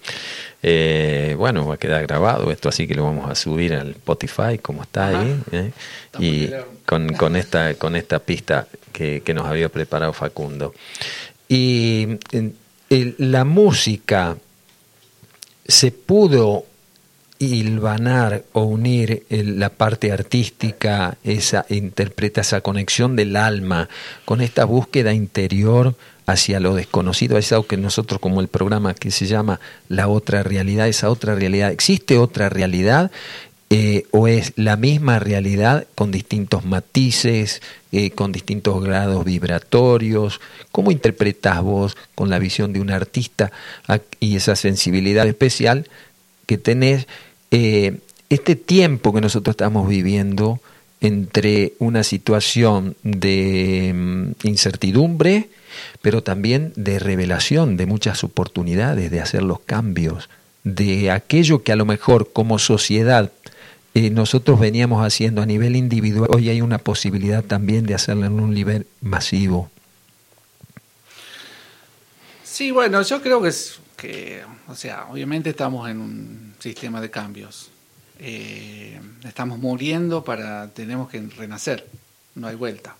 Eh, 0.62 1.34
bueno, 1.38 1.66
va 1.66 1.74
a 1.74 1.78
quedar 1.78 2.06
grabado 2.06 2.50
esto, 2.50 2.68
así 2.68 2.86
que 2.86 2.94
lo 2.94 3.04
vamos 3.04 3.30
a 3.30 3.34
subir 3.34 3.74
al 3.74 3.90
Spotify, 3.90 4.58
como 4.61 4.82
está 4.82 5.08
ahí, 5.08 5.40
¿eh? 5.52 5.70
y 6.18 6.50
con, 6.84 7.08
con, 7.14 7.36
esta, 7.36 7.74
con 7.74 7.96
esta 7.96 8.18
pista 8.18 8.66
que, 8.92 9.22
que 9.22 9.32
nos 9.32 9.46
había 9.46 9.70
preparado 9.70 10.12
Facundo. 10.12 10.74
Y 11.48 12.18
la 12.90 13.44
música 13.44 14.36
se 15.66 15.90
pudo 15.92 16.66
hilvanar 17.38 18.44
o 18.52 18.64
unir 18.64 19.24
la 19.30 19.70
parte 19.70 20.12
artística, 20.12 21.16
esa 21.24 21.64
interpreta 21.70 22.42
esa 22.42 22.61
conexión 22.61 23.16
del 23.16 23.34
alma 23.34 23.88
con 24.26 24.42
esta 24.42 24.66
búsqueda 24.66 25.14
interior 25.14 25.94
hacia 26.31 26.61
lo 26.61 26.74
desconocido, 26.74 27.39
es 27.39 27.53
algo 27.53 27.66
que 27.66 27.76
nosotros 27.76 28.20
como 28.20 28.41
el 28.41 28.49
programa 28.49 28.95
que 28.95 29.11
se 29.11 29.26
llama 29.26 29.61
La 29.89 30.09
otra 30.09 30.43
realidad, 30.43 30.89
esa 30.89 31.11
otra 31.11 31.35
realidad, 31.35 31.70
¿existe 31.70 32.18
otra 32.18 32.49
realidad? 32.49 33.11
Eh, 33.72 34.07
o 34.11 34.26
es 34.26 34.53
la 34.57 34.76
misma 34.76 35.20
realidad 35.20 35.87
con 35.95 36.11
distintos 36.11 36.64
matices, 36.64 37.62
eh, 37.93 38.11
con 38.11 38.33
distintos 38.33 38.83
grados 38.83 39.24
vibratorios. 39.24 40.41
¿Cómo 40.72 40.91
interpretas 40.91 41.62
vos 41.62 41.97
con 42.16 42.31
la 42.31 42.41
visión 42.41 42.72
de 42.72 42.81
un 42.81 42.91
artista 42.91 43.53
y 44.18 44.35
esa 44.35 44.57
sensibilidad 44.57 45.24
especial 45.28 45.89
que 46.47 46.59
tenés 46.59 47.07
eh, 47.53 48.01
este 48.28 48.57
tiempo 48.57 49.12
que 49.12 49.20
nosotros 49.20 49.55
estamos 49.55 49.89
viviendo 49.89 50.61
entre 51.01 51.74
una 51.78 52.05
situación 52.05 52.96
de 53.03 53.92
mm, 53.94 54.46
incertidumbre, 54.46 55.48
pero 56.03 56.22
también 56.22 56.72
de 56.76 56.98
revelación 56.98 57.76
de 57.76 57.86
muchas 57.86 58.24
oportunidades 58.24 59.11
de 59.11 59.20
hacer 59.20 59.42
los 59.42 59.61
cambios, 59.61 60.28
de 60.64 61.11
aquello 61.11 61.62
que 61.62 61.72
a 61.72 61.76
lo 61.76 61.86
mejor 61.86 62.32
como 62.32 62.59
sociedad 62.59 63.32
eh, 63.94 64.11
nosotros 64.11 64.61
veníamos 64.61 65.05
haciendo 65.05 65.42
a 65.42 65.46
nivel 65.46 65.74
individual, 65.74 66.30
hoy 66.32 66.48
hay 66.48 66.61
una 66.61 66.78
posibilidad 66.78 67.42
también 67.42 67.86
de 67.86 67.94
hacerlo 67.94 68.26
en 68.26 68.38
un 68.38 68.55
nivel 68.55 68.86
masivo. 69.01 69.70
Sí, 72.44 72.70
bueno, 72.70 73.03
yo 73.03 73.22
creo 73.22 73.40
que 73.40 73.48
es 73.48 73.80
que, 73.96 74.42
o 74.68 74.74
sea, 74.74 75.07
obviamente 75.11 75.51
estamos 75.51 75.88
en 75.88 76.01
un 76.01 76.55
sistema 76.59 77.01
de 77.01 77.11
cambios. 77.11 77.70
Eh, 78.22 79.00
estamos 79.24 79.58
muriendo 79.58 80.22
para, 80.22 80.68
tenemos 80.68 81.08
que 81.08 81.22
renacer, 81.22 81.88
no 82.34 82.48
hay 82.48 82.54
vuelta, 82.54 82.94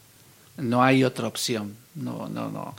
no 0.57 0.83
hay 0.83 1.05
otra 1.05 1.29
opción. 1.29 1.77
No, 1.95 2.27
no, 2.29 2.51
no. 2.51 2.75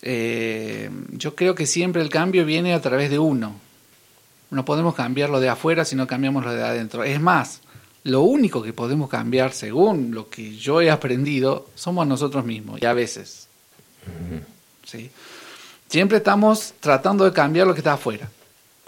Eh, 0.00 0.90
yo 1.10 1.34
creo 1.34 1.54
que 1.54 1.66
siempre 1.66 2.00
el 2.00 2.08
cambio 2.08 2.46
viene 2.46 2.72
a 2.72 2.80
través 2.80 3.10
de 3.10 3.18
uno. 3.18 3.54
No 4.50 4.64
podemos 4.64 4.94
cambiar 4.94 5.28
lo 5.28 5.40
de 5.40 5.50
afuera 5.50 5.84
si 5.84 5.94
no 5.94 6.06
cambiamos 6.06 6.42
lo 6.42 6.54
de 6.54 6.64
adentro. 6.64 7.04
Es 7.04 7.20
más, 7.20 7.60
lo 8.04 8.22
único 8.22 8.62
que 8.62 8.72
podemos 8.72 9.10
cambiar, 9.10 9.52
según 9.52 10.14
lo 10.14 10.30
que 10.30 10.56
yo 10.56 10.80
he 10.80 10.90
aprendido, 10.90 11.68
somos 11.74 12.06
nosotros 12.06 12.46
mismos, 12.46 12.80
y 12.80 12.86
a 12.86 12.94
veces. 12.94 13.46
¿Sí? 14.86 15.10
Siempre 15.86 16.18
estamos 16.18 16.72
tratando 16.80 17.24
de 17.26 17.32
cambiar 17.32 17.66
lo 17.66 17.74
que 17.74 17.80
está 17.80 17.92
afuera. 17.92 18.30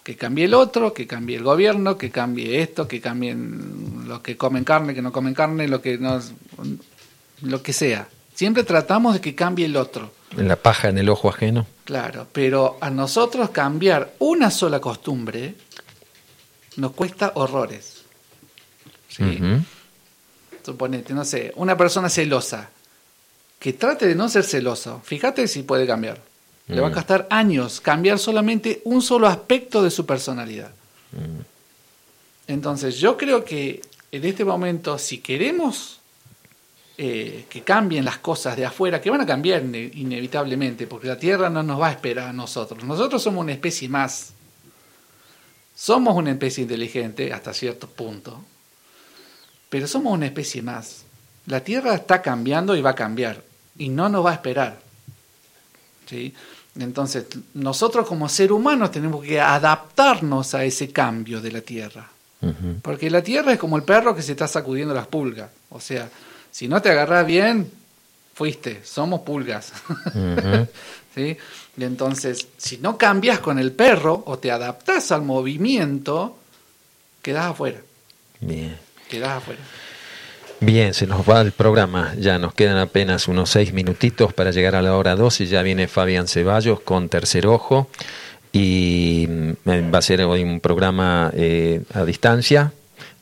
Que 0.02 0.16
cambie 0.16 0.46
el 0.46 0.54
otro, 0.54 0.92
que 0.92 1.06
cambie 1.06 1.36
el 1.36 1.44
gobierno, 1.44 1.96
que 1.96 2.10
cambie 2.10 2.60
esto, 2.60 2.88
que 2.88 3.00
cambien 3.00 4.04
los 4.08 4.20
que 4.20 4.36
comen 4.36 4.64
carne, 4.64 4.94
que 4.94 5.02
no 5.02 5.12
comen 5.12 5.34
carne, 5.34 5.68
lo 5.68 5.80
que 5.80 5.96
nos, 5.98 6.32
lo 7.42 7.62
que 7.62 7.72
sea. 7.72 8.08
Siempre 8.34 8.64
tratamos 8.64 9.14
de 9.14 9.20
que 9.20 9.34
cambie 9.34 9.66
el 9.66 9.76
otro. 9.76 10.12
En 10.36 10.48
la 10.48 10.56
paja 10.56 10.88
en 10.88 10.98
el 10.98 11.08
ojo 11.08 11.28
ajeno. 11.28 11.66
Claro, 11.84 12.26
pero 12.32 12.78
a 12.80 12.90
nosotros 12.90 13.50
cambiar 13.50 14.14
una 14.18 14.50
sola 14.50 14.80
costumbre 14.80 15.54
nos 16.76 16.92
cuesta 16.92 17.32
horrores. 17.34 18.02
¿Sí? 19.08 19.38
Suponete, 20.64 21.12
no 21.12 21.24
sé, 21.24 21.52
una 21.56 21.76
persona 21.76 22.08
celosa, 22.08 22.70
que 23.58 23.74
trate 23.74 24.06
de 24.06 24.14
no 24.14 24.28
ser 24.28 24.44
celoso, 24.44 25.00
fíjate 25.04 25.46
si 25.48 25.62
puede 25.62 25.86
cambiar. 25.86 26.20
Le 26.68 26.80
va 26.80 26.86
a 26.86 26.90
mm. 26.90 26.94
costar 26.94 27.26
años 27.30 27.80
cambiar 27.80 28.18
solamente 28.18 28.80
un 28.84 29.02
solo 29.02 29.26
aspecto 29.26 29.82
de 29.82 29.90
su 29.90 30.06
personalidad. 30.06 30.70
Mm. 31.12 31.40
Entonces, 32.46 32.98
yo 32.98 33.16
creo 33.16 33.44
que 33.44 33.80
en 34.10 34.24
este 34.24 34.44
momento, 34.44 34.98
si 34.98 35.18
queremos 35.18 36.00
eh, 36.98 37.46
que 37.48 37.62
cambien 37.62 38.04
las 38.04 38.18
cosas 38.18 38.54
de 38.56 38.66
afuera, 38.66 39.00
que 39.00 39.08
van 39.08 39.22
a 39.22 39.26
cambiar 39.26 39.64
inevitablemente, 39.64 40.86
porque 40.86 41.08
la 41.08 41.18
Tierra 41.18 41.48
no 41.48 41.62
nos 41.62 41.80
va 41.80 41.88
a 41.88 41.92
esperar 41.92 42.28
a 42.28 42.32
nosotros. 42.34 42.84
Nosotros 42.84 43.22
somos 43.22 43.40
una 43.40 43.52
especie 43.52 43.88
más. 43.88 44.34
Somos 45.74 46.14
una 46.14 46.30
especie 46.30 46.62
inteligente 46.62 47.32
hasta 47.32 47.54
cierto 47.54 47.88
punto, 47.88 48.44
pero 49.70 49.86
somos 49.88 50.12
una 50.12 50.26
especie 50.26 50.60
más. 50.60 51.06
La 51.46 51.64
Tierra 51.64 51.94
está 51.94 52.20
cambiando 52.20 52.76
y 52.76 52.82
va 52.82 52.90
a 52.90 52.94
cambiar, 52.94 53.42
y 53.78 53.88
no 53.88 54.10
nos 54.10 54.24
va 54.24 54.32
a 54.32 54.34
esperar. 54.34 54.81
¿Sí? 56.12 56.34
Entonces, 56.78 57.26
nosotros 57.54 58.06
como 58.06 58.28
ser 58.28 58.52
humanos 58.52 58.90
tenemos 58.90 59.24
que 59.24 59.40
adaptarnos 59.40 60.54
a 60.54 60.64
ese 60.64 60.90
cambio 60.90 61.40
de 61.40 61.52
la 61.52 61.60
Tierra. 61.62 62.08
Porque 62.82 63.08
la 63.08 63.22
Tierra 63.22 63.52
es 63.52 63.58
como 63.58 63.76
el 63.76 63.84
perro 63.84 64.16
que 64.16 64.22
se 64.22 64.32
está 64.32 64.48
sacudiendo 64.48 64.92
las 64.92 65.06
pulgas. 65.06 65.48
O 65.70 65.78
sea, 65.78 66.08
si 66.50 66.66
no 66.66 66.82
te 66.82 66.90
agarras 66.90 67.24
bien, 67.24 67.70
fuiste, 68.34 68.80
somos 68.84 69.20
pulgas. 69.20 69.72
¿Sí? 71.14 71.36
Y 71.76 71.84
entonces, 71.84 72.48
si 72.56 72.78
no 72.78 72.98
cambias 72.98 73.38
con 73.38 73.60
el 73.60 73.70
perro 73.70 74.24
o 74.26 74.38
te 74.38 74.50
adaptas 74.50 75.12
al 75.12 75.22
movimiento, 75.22 76.38
quedas 77.22 77.52
afuera. 77.52 77.80
Bien. 78.40 78.76
Quedas 79.08 79.38
afuera. 79.38 79.60
Bien, 80.64 80.94
se 80.94 81.08
nos 81.08 81.28
va 81.28 81.40
el 81.40 81.50
programa. 81.50 82.14
Ya 82.16 82.38
nos 82.38 82.54
quedan 82.54 82.76
apenas 82.76 83.26
unos 83.26 83.50
seis 83.50 83.72
minutitos 83.72 84.32
para 84.32 84.52
llegar 84.52 84.76
a 84.76 84.82
la 84.82 84.96
hora 84.96 85.16
12. 85.16 85.46
Ya 85.46 85.60
viene 85.60 85.88
Fabián 85.88 86.28
Ceballos 86.28 86.78
con 86.78 87.08
Tercer 87.08 87.48
Ojo. 87.48 87.88
Y 88.52 89.26
mm, 89.28 89.92
va 89.92 89.98
a 89.98 90.02
ser 90.02 90.22
hoy 90.22 90.44
un 90.44 90.60
programa 90.60 91.32
eh, 91.34 91.82
a 91.92 92.04
distancia, 92.04 92.72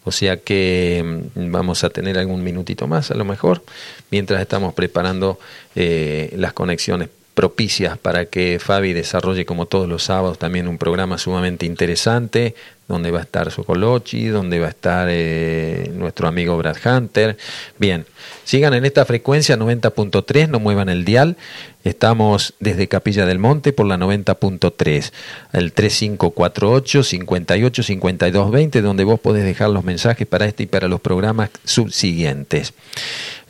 o 0.04 0.12
sea 0.12 0.36
que 0.36 1.30
mm, 1.34 1.50
vamos 1.50 1.82
a 1.82 1.88
tener 1.88 2.18
algún 2.18 2.42
minutito 2.42 2.86
más 2.86 3.10
a 3.10 3.14
lo 3.14 3.24
mejor, 3.24 3.62
mientras 4.10 4.40
estamos 4.42 4.74
preparando 4.74 5.38
eh, 5.76 6.34
las 6.36 6.52
conexiones 6.52 7.08
propicias 7.34 7.96
para 7.96 8.26
que 8.26 8.58
Fabi 8.58 8.92
desarrolle 8.92 9.46
como 9.46 9.66
todos 9.66 9.88
los 9.88 10.02
sábados 10.02 10.38
también 10.38 10.68
un 10.68 10.78
programa 10.78 11.16
sumamente 11.16 11.64
interesante 11.64 12.54
donde 12.90 13.12
va 13.12 13.20
a 13.20 13.22
estar 13.22 13.50
Socolochi, 13.50 14.26
donde 14.26 14.58
va 14.58 14.66
a 14.66 14.70
estar 14.70 15.06
eh, 15.10 15.90
nuestro 15.94 16.26
amigo 16.26 16.58
Brad 16.58 16.76
Hunter. 16.84 17.36
Bien, 17.78 18.04
sigan 18.44 18.74
en 18.74 18.84
esta 18.84 19.04
frecuencia 19.04 19.56
90.3, 19.56 20.48
no 20.48 20.58
muevan 20.58 20.88
el 20.88 21.04
dial. 21.04 21.36
Estamos 21.84 22.52
desde 22.60 22.88
Capilla 22.88 23.24
del 23.24 23.38
Monte 23.38 23.72
por 23.72 23.86
la 23.86 23.96
90.3, 23.96 25.12
el 25.52 25.72
3548 25.72 27.02
58 27.04 27.82
52 27.82 28.50
20, 28.50 28.82
donde 28.82 29.04
vos 29.04 29.20
podés 29.20 29.44
dejar 29.44 29.70
los 29.70 29.84
mensajes 29.84 30.26
para 30.26 30.46
este 30.46 30.64
y 30.64 30.66
para 30.66 30.88
los 30.88 31.00
programas 31.00 31.50
subsiguientes. 31.64 32.74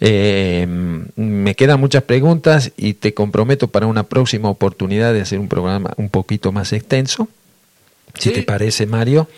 Eh, 0.00 0.66
me 1.16 1.54
quedan 1.56 1.80
muchas 1.80 2.02
preguntas 2.04 2.72
y 2.76 2.94
te 2.94 3.14
comprometo 3.14 3.68
para 3.68 3.86
una 3.86 4.04
próxima 4.04 4.50
oportunidad 4.50 5.12
de 5.12 5.22
hacer 5.22 5.38
un 5.38 5.48
programa 5.48 5.92
un 5.96 6.10
poquito 6.10 6.52
más 6.52 6.72
extenso 6.72 7.28
si 8.18 8.30
te 8.30 8.42
parece, 8.42 8.86
Mario, 8.86 9.28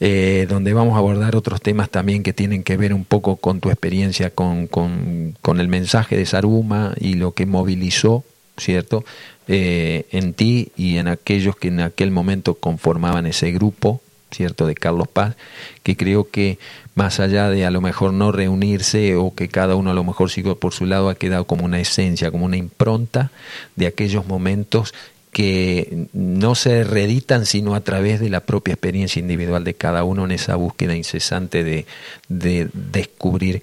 eh, 0.00 0.46
donde 0.48 0.72
vamos 0.72 0.94
a 0.94 0.98
abordar 0.98 1.36
otros 1.36 1.60
temas 1.60 1.90
también 1.90 2.22
que 2.22 2.32
tienen 2.32 2.62
que 2.62 2.76
ver 2.76 2.92
un 2.92 3.04
poco 3.04 3.36
con 3.36 3.60
tu 3.60 3.70
experiencia 3.70 4.30
con, 4.30 4.66
con, 4.66 5.60
el 5.60 5.68
mensaje 5.68 6.16
de 6.16 6.26
Saruma 6.26 6.94
y 7.00 7.14
lo 7.14 7.32
que 7.32 7.46
movilizó, 7.46 8.24
¿cierto?, 8.56 9.04
eh, 9.48 10.06
en 10.10 10.34
ti 10.34 10.72
y 10.76 10.96
en 10.96 11.06
aquellos 11.06 11.56
que 11.56 11.68
en 11.68 11.80
aquel 11.80 12.10
momento 12.10 12.54
conformaban 12.54 13.26
ese 13.26 13.52
grupo, 13.52 14.00
¿cierto?, 14.30 14.66
de 14.66 14.74
Carlos 14.74 15.08
Paz, 15.08 15.36
que 15.82 15.96
creo 15.96 16.28
que 16.30 16.58
más 16.94 17.20
allá 17.20 17.50
de 17.50 17.64
a 17.64 17.70
lo 17.70 17.80
mejor 17.80 18.12
no 18.12 18.32
reunirse 18.32 19.16
o 19.16 19.34
que 19.34 19.48
cada 19.48 19.76
uno 19.76 19.90
a 19.90 19.94
lo 19.94 20.02
mejor 20.02 20.30
siga 20.30 20.54
por 20.54 20.72
su 20.72 20.86
lado, 20.86 21.10
ha 21.10 21.14
quedado 21.14 21.46
como 21.46 21.64
una 21.64 21.78
esencia, 21.78 22.30
como 22.30 22.46
una 22.46 22.56
impronta 22.56 23.30
de 23.76 23.86
aquellos 23.86 24.26
momentos 24.26 24.94
que 25.36 26.08
no 26.14 26.54
se 26.54 26.82
reeditan 26.82 27.44
sino 27.44 27.74
a 27.74 27.82
través 27.82 28.20
de 28.20 28.30
la 28.30 28.40
propia 28.40 28.72
experiencia 28.72 29.20
individual 29.20 29.64
de 29.64 29.74
cada 29.74 30.02
uno 30.02 30.24
en 30.24 30.30
esa 30.30 30.56
búsqueda 30.56 30.96
incesante 30.96 31.62
de, 31.62 31.84
de 32.30 32.70
descubrir 32.72 33.62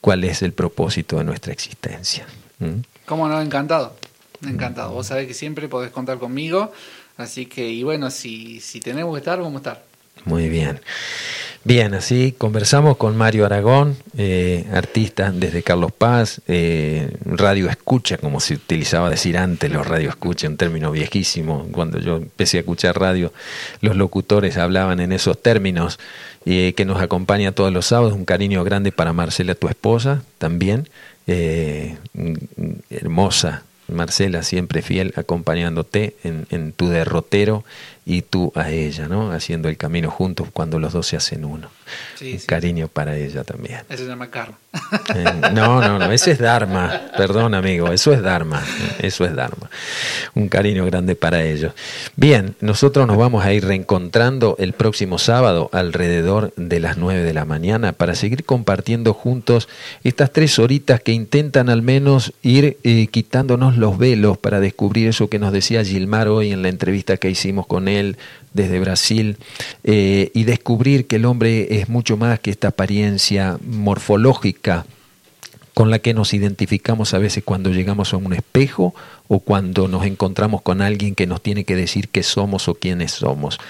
cuál 0.00 0.22
es 0.22 0.42
el 0.42 0.52
propósito 0.52 1.18
de 1.18 1.24
nuestra 1.24 1.52
existencia. 1.52 2.24
¿Cómo 3.04 3.26
no? 3.26 3.42
Encantado, 3.42 3.96
encantado. 4.46 4.92
Vos 4.92 5.08
sabés 5.08 5.26
que 5.26 5.34
siempre 5.34 5.66
podés 5.66 5.90
contar 5.90 6.18
conmigo, 6.18 6.70
así 7.16 7.46
que, 7.46 7.68
y 7.68 7.82
bueno, 7.82 8.12
si, 8.12 8.60
si 8.60 8.78
tenemos 8.78 9.12
que 9.12 9.18
estar, 9.18 9.40
vamos 9.40 9.54
a 9.54 9.56
estar. 9.56 9.87
Muy 10.24 10.48
bien. 10.48 10.80
Bien, 11.64 11.92
así 11.92 12.34
conversamos 12.38 12.96
con 12.96 13.16
Mario 13.16 13.44
Aragón, 13.44 13.96
eh, 14.16 14.64
artista 14.72 15.32
desde 15.32 15.62
Carlos 15.62 15.92
Paz, 15.92 16.40
eh, 16.48 17.10
radio 17.26 17.68
escucha, 17.68 18.16
como 18.16 18.40
se 18.40 18.54
utilizaba 18.54 19.10
decir 19.10 19.36
antes, 19.36 19.70
los 19.70 19.86
radio 19.86 20.08
escucha, 20.08 20.48
un 20.48 20.56
término 20.56 20.90
viejísimo. 20.92 21.66
Cuando 21.72 21.98
yo 21.98 22.16
empecé 22.16 22.56
a 22.56 22.60
escuchar 22.60 22.98
radio, 22.98 23.34
los 23.82 23.96
locutores 23.96 24.56
hablaban 24.56 25.00
en 25.00 25.12
esos 25.12 25.42
términos, 25.42 25.98
y 26.44 26.72
que 26.72 26.86
nos 26.86 27.02
acompaña 27.02 27.52
todos 27.52 27.70
los 27.70 27.84
sábados. 27.84 28.14
Un 28.14 28.24
cariño 28.24 28.64
grande 28.64 28.90
para 28.90 29.12
Marcela, 29.12 29.54
tu 29.54 29.68
esposa, 29.68 30.22
también, 30.38 30.88
eh, 31.26 31.96
hermosa. 32.88 33.64
Marcela, 33.88 34.42
siempre 34.42 34.80
fiel, 34.82 35.12
acompañándote 35.16 36.14
en 36.22 36.72
tu 36.72 36.88
derrotero 36.88 37.64
y 38.08 38.22
tú 38.22 38.50
a 38.54 38.70
ella, 38.70 39.06
¿no? 39.06 39.32
Haciendo 39.32 39.68
el 39.68 39.76
camino 39.76 40.10
juntos 40.10 40.48
cuando 40.50 40.78
los 40.78 40.94
dos 40.94 41.06
se 41.06 41.18
hacen 41.18 41.44
uno. 41.44 41.68
un 42.22 42.38
cariño 42.46 42.88
para 42.88 43.14
ella 43.18 43.44
también. 43.44 43.80
Ese 43.90 44.04
se 44.04 44.08
llama 44.08 44.30
Carlos. 44.30 44.56
Eh, 45.14 45.24
no, 45.52 45.80
no, 45.82 45.98
no, 45.98 46.10
ese 46.10 46.30
es 46.30 46.38
Dharma. 46.38 47.02
Perdón, 47.16 47.52
amigo, 47.54 47.88
eso 47.88 48.12
es 48.14 48.22
Dharma. 48.22 48.62
Eso 48.98 49.26
es 49.26 49.34
Dharma. 49.34 49.68
Un 50.34 50.48
cariño 50.48 50.86
grande 50.86 51.16
para 51.16 51.42
ellos. 51.42 51.72
Bien, 52.16 52.56
nosotros 52.60 53.06
nos 53.06 53.18
vamos 53.18 53.44
a 53.44 53.52
ir 53.52 53.66
reencontrando 53.66 54.56
el 54.58 54.72
próximo 54.72 55.18
sábado 55.18 55.68
alrededor 55.72 56.54
de 56.56 56.80
las 56.80 56.96
9 56.96 57.22
de 57.22 57.34
la 57.34 57.44
mañana 57.44 57.92
para 57.92 58.14
seguir 58.14 58.44
compartiendo 58.44 59.12
juntos 59.12 59.68
estas 60.02 60.32
tres 60.32 60.58
horitas 60.58 61.00
que 61.00 61.12
intentan 61.12 61.68
al 61.68 61.82
menos 61.82 62.32
ir 62.42 62.78
eh, 62.84 63.06
quitándonos 63.08 63.76
los 63.76 63.98
velos 63.98 64.38
para 64.38 64.60
descubrir 64.60 65.08
eso 65.08 65.28
que 65.28 65.38
nos 65.38 65.52
decía 65.52 65.84
Gilmar 65.84 66.28
hoy 66.28 66.52
en 66.52 66.62
la 66.62 66.68
entrevista 66.68 67.18
que 67.18 67.30
hicimos 67.30 67.66
con 67.66 67.88
él 67.88 67.97
desde 68.52 68.80
Brasil 68.80 69.36
eh, 69.84 70.30
y 70.34 70.44
descubrir 70.44 71.06
que 71.06 71.16
el 71.16 71.24
hombre 71.24 71.80
es 71.80 71.88
mucho 71.88 72.16
más 72.16 72.40
que 72.40 72.50
esta 72.50 72.68
apariencia 72.68 73.58
morfológica 73.64 74.86
con 75.78 75.92
la 75.92 76.00
que 76.00 76.12
nos 76.12 76.34
identificamos 76.34 77.14
a 77.14 77.18
veces 77.18 77.44
cuando 77.44 77.70
llegamos 77.70 78.12
a 78.12 78.16
un 78.16 78.32
espejo 78.32 78.96
o 79.28 79.38
cuando 79.38 79.86
nos 79.86 80.04
encontramos 80.06 80.60
con 80.60 80.82
alguien 80.82 81.14
que 81.14 81.28
nos 81.28 81.40
tiene 81.40 81.62
que 81.62 81.76
decir 81.76 82.08
qué 82.08 82.24
somos 82.24 82.66
o 82.66 82.74
quiénes 82.74 83.12
somos. 83.12 83.60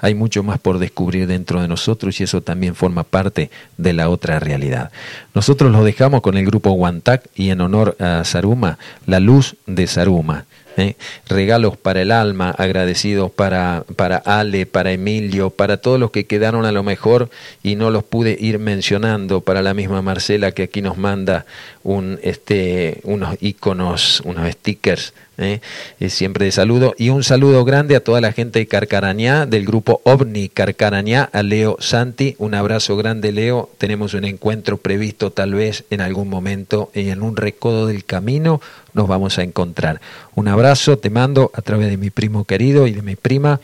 Hay 0.00 0.16
mucho 0.16 0.42
más 0.42 0.58
por 0.58 0.80
descubrir 0.80 1.28
dentro 1.28 1.62
de 1.62 1.68
nosotros 1.68 2.20
y 2.20 2.24
eso 2.24 2.40
también 2.40 2.74
forma 2.74 3.04
parte 3.04 3.48
de 3.76 3.92
la 3.92 4.08
otra 4.08 4.40
realidad. 4.40 4.90
Nosotros 5.34 5.70
lo 5.70 5.84
dejamos 5.84 6.20
con 6.20 6.36
el 6.36 6.44
grupo 6.46 6.72
Guantac 6.72 7.28
y 7.36 7.50
en 7.50 7.60
honor 7.60 7.96
a 8.00 8.24
Saruma, 8.24 8.80
la 9.06 9.20
luz 9.20 9.54
de 9.66 9.86
Saruma. 9.86 10.46
¿Eh? 10.76 10.96
regalos 11.28 11.76
para 11.76 12.02
el 12.02 12.10
alma, 12.10 12.50
agradecidos 12.50 13.30
para, 13.30 13.84
para 13.96 14.16
Ale, 14.16 14.66
para 14.66 14.92
Emilio, 14.92 15.50
para 15.50 15.76
todos 15.76 15.98
los 15.98 16.10
que 16.10 16.26
quedaron 16.26 16.64
a 16.64 16.72
lo 16.72 16.82
mejor 16.82 17.30
y 17.62 17.76
no 17.76 17.90
los 17.90 18.04
pude 18.04 18.36
ir 18.38 18.58
mencionando, 18.58 19.40
para 19.40 19.62
la 19.62 19.74
misma 19.74 20.02
Marcela 20.02 20.52
que 20.52 20.64
aquí 20.64 20.82
nos 20.82 20.96
manda 20.96 21.46
un, 21.84 22.18
este, 22.22 23.00
unos 23.04 23.36
iconos, 23.40 24.22
unos 24.24 24.50
stickers 24.52 25.12
¿eh? 25.38 25.60
siempre 26.08 26.46
de 26.46 26.52
saludo. 26.52 26.94
Y 26.98 27.10
un 27.10 27.24
saludo 27.24 27.64
grande 27.64 27.96
a 27.96 28.04
toda 28.04 28.20
la 28.20 28.32
gente 28.32 28.58
de 28.58 28.66
Carcarañá, 28.66 29.46
del 29.46 29.64
grupo 29.64 30.00
OVNI 30.04 30.48
Carcarañá, 30.48 31.28
a 31.32 31.42
Leo 31.42 31.76
Santi. 31.80 32.36
Un 32.38 32.54
abrazo 32.54 32.96
grande, 32.96 33.32
Leo. 33.32 33.70
Tenemos 33.78 34.14
un 34.14 34.24
encuentro 34.24 34.76
previsto 34.78 35.30
tal 35.30 35.54
vez 35.54 35.84
en 35.90 36.00
algún 36.00 36.28
momento 36.28 36.90
y 36.94 37.08
en 37.10 37.22
un 37.22 37.36
recodo 37.36 37.86
del 37.86 38.04
camino 38.04 38.60
nos 38.94 39.08
vamos 39.08 39.38
a 39.38 39.42
encontrar. 39.42 40.00
Un 40.34 40.48
abrazo, 40.48 40.98
te 40.98 41.10
mando 41.10 41.50
a 41.54 41.62
través 41.62 41.88
de 41.88 41.96
mi 41.96 42.10
primo 42.10 42.44
querido 42.44 42.86
y 42.86 42.92
de 42.92 43.02
mi 43.02 43.16
prima 43.16 43.60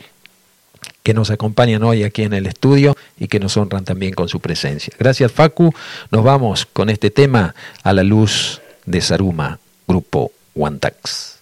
que 1.03 1.13
nos 1.13 1.31
acompañan 1.31 1.83
hoy 1.83 2.03
aquí 2.03 2.23
en 2.23 2.33
el 2.33 2.45
estudio 2.45 2.95
y 3.17 3.27
que 3.27 3.39
nos 3.39 3.57
honran 3.57 3.85
también 3.85 4.13
con 4.13 4.29
su 4.29 4.39
presencia. 4.39 4.93
Gracias 4.99 5.31
Facu, 5.31 5.73
nos 6.11 6.23
vamos 6.23 6.65
con 6.65 6.89
este 6.89 7.09
tema 7.09 7.55
a 7.83 7.93
la 7.93 8.03
luz 8.03 8.61
de 8.85 9.01
Saruma, 9.01 9.59
grupo 9.87 10.31
Wantax. 10.55 11.39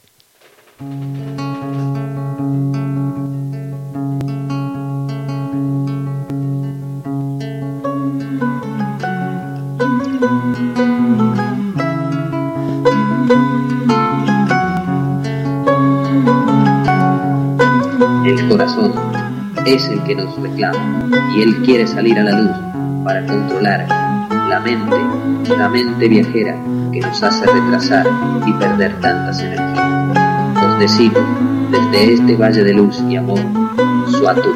El 18.25 18.49
corazón 18.49 19.06
es 19.73 19.87
el 19.89 20.01
que 20.03 20.15
nos 20.15 20.35
reclama 20.41 21.09
y 21.35 21.41
él 21.41 21.61
quiere 21.63 21.87
salir 21.87 22.17
a 22.19 22.23
la 22.23 22.39
luz 22.39 22.57
para 23.03 23.25
controlar 23.25 23.87
la 24.49 24.59
mente, 24.59 24.97
la 25.57 25.69
mente 25.69 26.07
viajera 26.07 26.55
que 26.91 26.99
nos 26.99 27.21
hace 27.21 27.45
retrasar 27.45 28.07
y 28.45 28.53
perder 28.53 28.99
tantas 29.01 29.41
energías 29.41 29.87
decimos 30.79 31.23
desde 31.71 32.13
este 32.13 32.35
valle 32.35 32.63
de 32.63 32.73
luz 32.73 33.01
y 33.09 33.15
amor, 33.15 33.39
Suatu, 34.07 34.53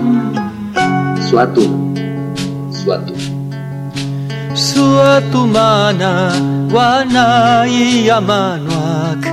Suatu, 1.29 1.93
Suatu. 2.71 3.13
Suatu 4.53 5.47
mana 5.47 6.31
guanai 6.69 8.09
amanuak 8.09 9.23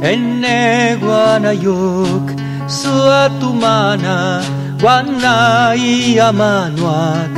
enne 0.00 0.96
guanayuk 1.02 2.26
Suatu 2.66 3.52
mana 3.52 4.40
guanai 4.80 6.18
amanuak 6.28 7.32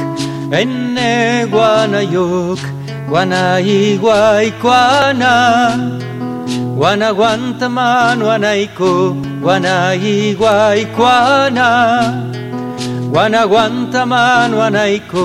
enne 0.61 1.47
guanayuk 1.53 2.61
guanai 3.11 3.99
guaikuana 4.03 5.35
Wana 6.83 7.13
guanta 7.15 7.69
mano 7.69 8.27
anaiko, 8.33 9.15
wana 9.43 9.95
iguaikuana. 9.95 11.69
Wana 13.15 13.47
guanta 13.47 14.03
mano 14.07 14.63
anaiko, 14.67 15.25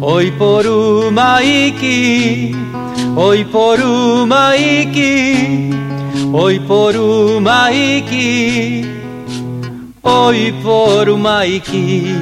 hoy 0.00 0.30
por 0.38 0.64
maiki, 1.18 2.54
hoy 3.16 3.44
por 3.44 3.78
maiki, 4.32 5.14
hoy 6.32 6.58
por 6.68 6.94
maiki, 7.48 8.28
hoy 10.28 10.52
por 10.62 11.06
maiki. 11.16 12.20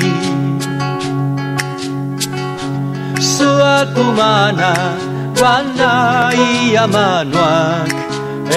Suatumana, 3.35 4.73
wana 5.43 6.31
y 6.35 6.77
amanuak 6.85 7.93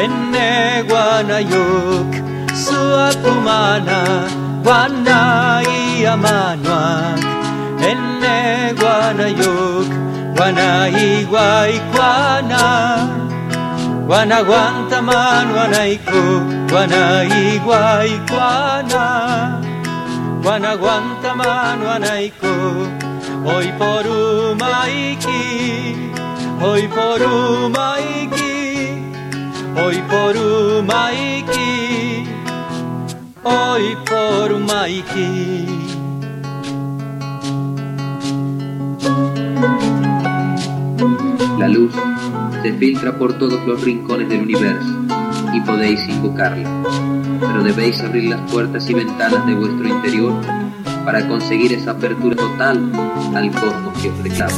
enne 0.01 0.49
guanayuk 0.89 2.11
suatumana 2.63 3.99
guanai 4.65 6.05
amanuak 6.13 7.21
enne 7.89 8.37
guanayuk 8.79 9.89
guanai 10.35 11.07
guaikuana 11.31 12.63
Guanaguantamán, 14.09 15.53
Guanaico, 15.53 16.41
Guanaiguay, 16.67 18.09
Guana. 18.27 19.61
Guanaguantamán, 20.41 21.79
Guanaico, 21.79 22.47
hoy 23.45 23.71
por 23.77 24.07
Humayqui, 24.07 26.11
hoy 26.59 26.87
por 26.87 27.21
Humayqui, 27.21 29.13
hoy 29.77 30.01
por 30.09 30.35
Humayqui, 30.35 32.25
hoy 33.43 33.95
por 34.09 34.53
Humayqui. 34.53 35.67
La 41.59 41.67
luz 41.67 41.93
se 42.61 42.73
filtra 42.73 43.17
por 43.17 43.33
todos 43.37 43.65
los 43.65 43.81
rincones 43.83 44.29
del 44.29 44.41
universo 44.41 44.89
y 45.53 45.61
podéis 45.61 46.07
invocarla, 46.07 46.69
pero 47.39 47.63
debéis 47.63 48.01
abrir 48.01 48.29
las 48.29 48.51
puertas 48.51 48.89
y 48.89 48.93
ventanas 48.93 49.45
de 49.45 49.53
vuestro 49.53 49.87
interior 49.87 50.33
para 51.05 51.27
conseguir 51.27 51.73
esa 51.73 51.91
apertura 51.91 52.35
total 52.35 52.91
al 53.35 53.51
cosmos 53.51 53.97
que 54.01 54.09
os 54.09 54.17
reclama. 54.23 54.53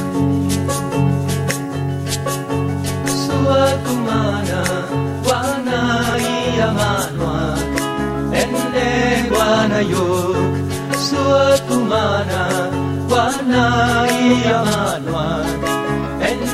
Suatu 11.12 11.76
mana 11.90 12.70
wana 13.10 14.08
ia 14.08 15.81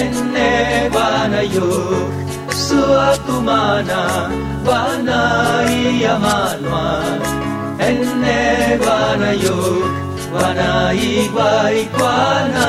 enne 0.01 0.51
wana 0.95 1.41
yuk 1.55 2.13
Suakumana 2.55 4.01
wana 4.69 5.19
iyamanwa 5.79 6.85
enne 7.89 8.39
wana 8.87 9.31
yuk 9.45 9.91
wana 10.37 10.71
iguai 10.95 11.83
kwana 11.99 12.67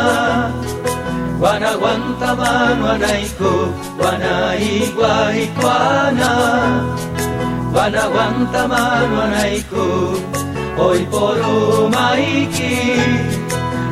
wana 1.44 1.72
guantaman 1.82 2.82
wanaiko 2.82 3.54
wana 4.02 4.34
iguai 4.58 5.46
kwana 5.62 6.32
wana 7.76 8.04
guantaman 8.14 9.08
wanaiko 9.20 9.86
hoy 10.78 11.06
por 11.10 11.40
Umaiki, 11.40 12.94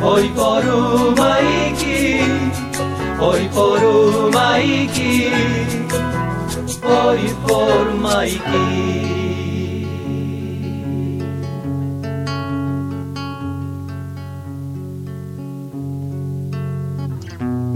hoy 0.02 0.30
por 0.30 0.66
Umaiki, 0.66 2.20
hoy 3.20 3.50
por 3.54 3.84
Umaiki, 3.84 5.28
hoy 6.84 7.36
por 7.48 7.88
Umaiki. 7.88 9.22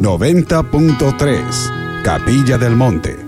...90.3... 0.05 2.03
Capilla 2.03 2.59
del 2.59 2.75
Monte. 2.75 3.24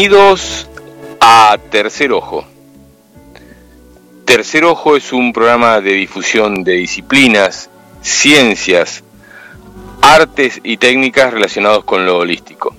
Bienvenidos 0.00 0.66
a 1.20 1.58
Tercer 1.70 2.10
Ojo. 2.12 2.42
Tercer 4.24 4.64
Ojo 4.64 4.96
es 4.96 5.12
un 5.12 5.34
programa 5.34 5.82
de 5.82 5.92
difusión 5.92 6.64
de 6.64 6.72
disciplinas, 6.72 7.68
ciencias, 8.00 9.04
artes 10.00 10.58
y 10.64 10.78
técnicas 10.78 11.34
relacionados 11.34 11.84
con 11.84 12.06
lo 12.06 12.16
holístico. 12.16 12.69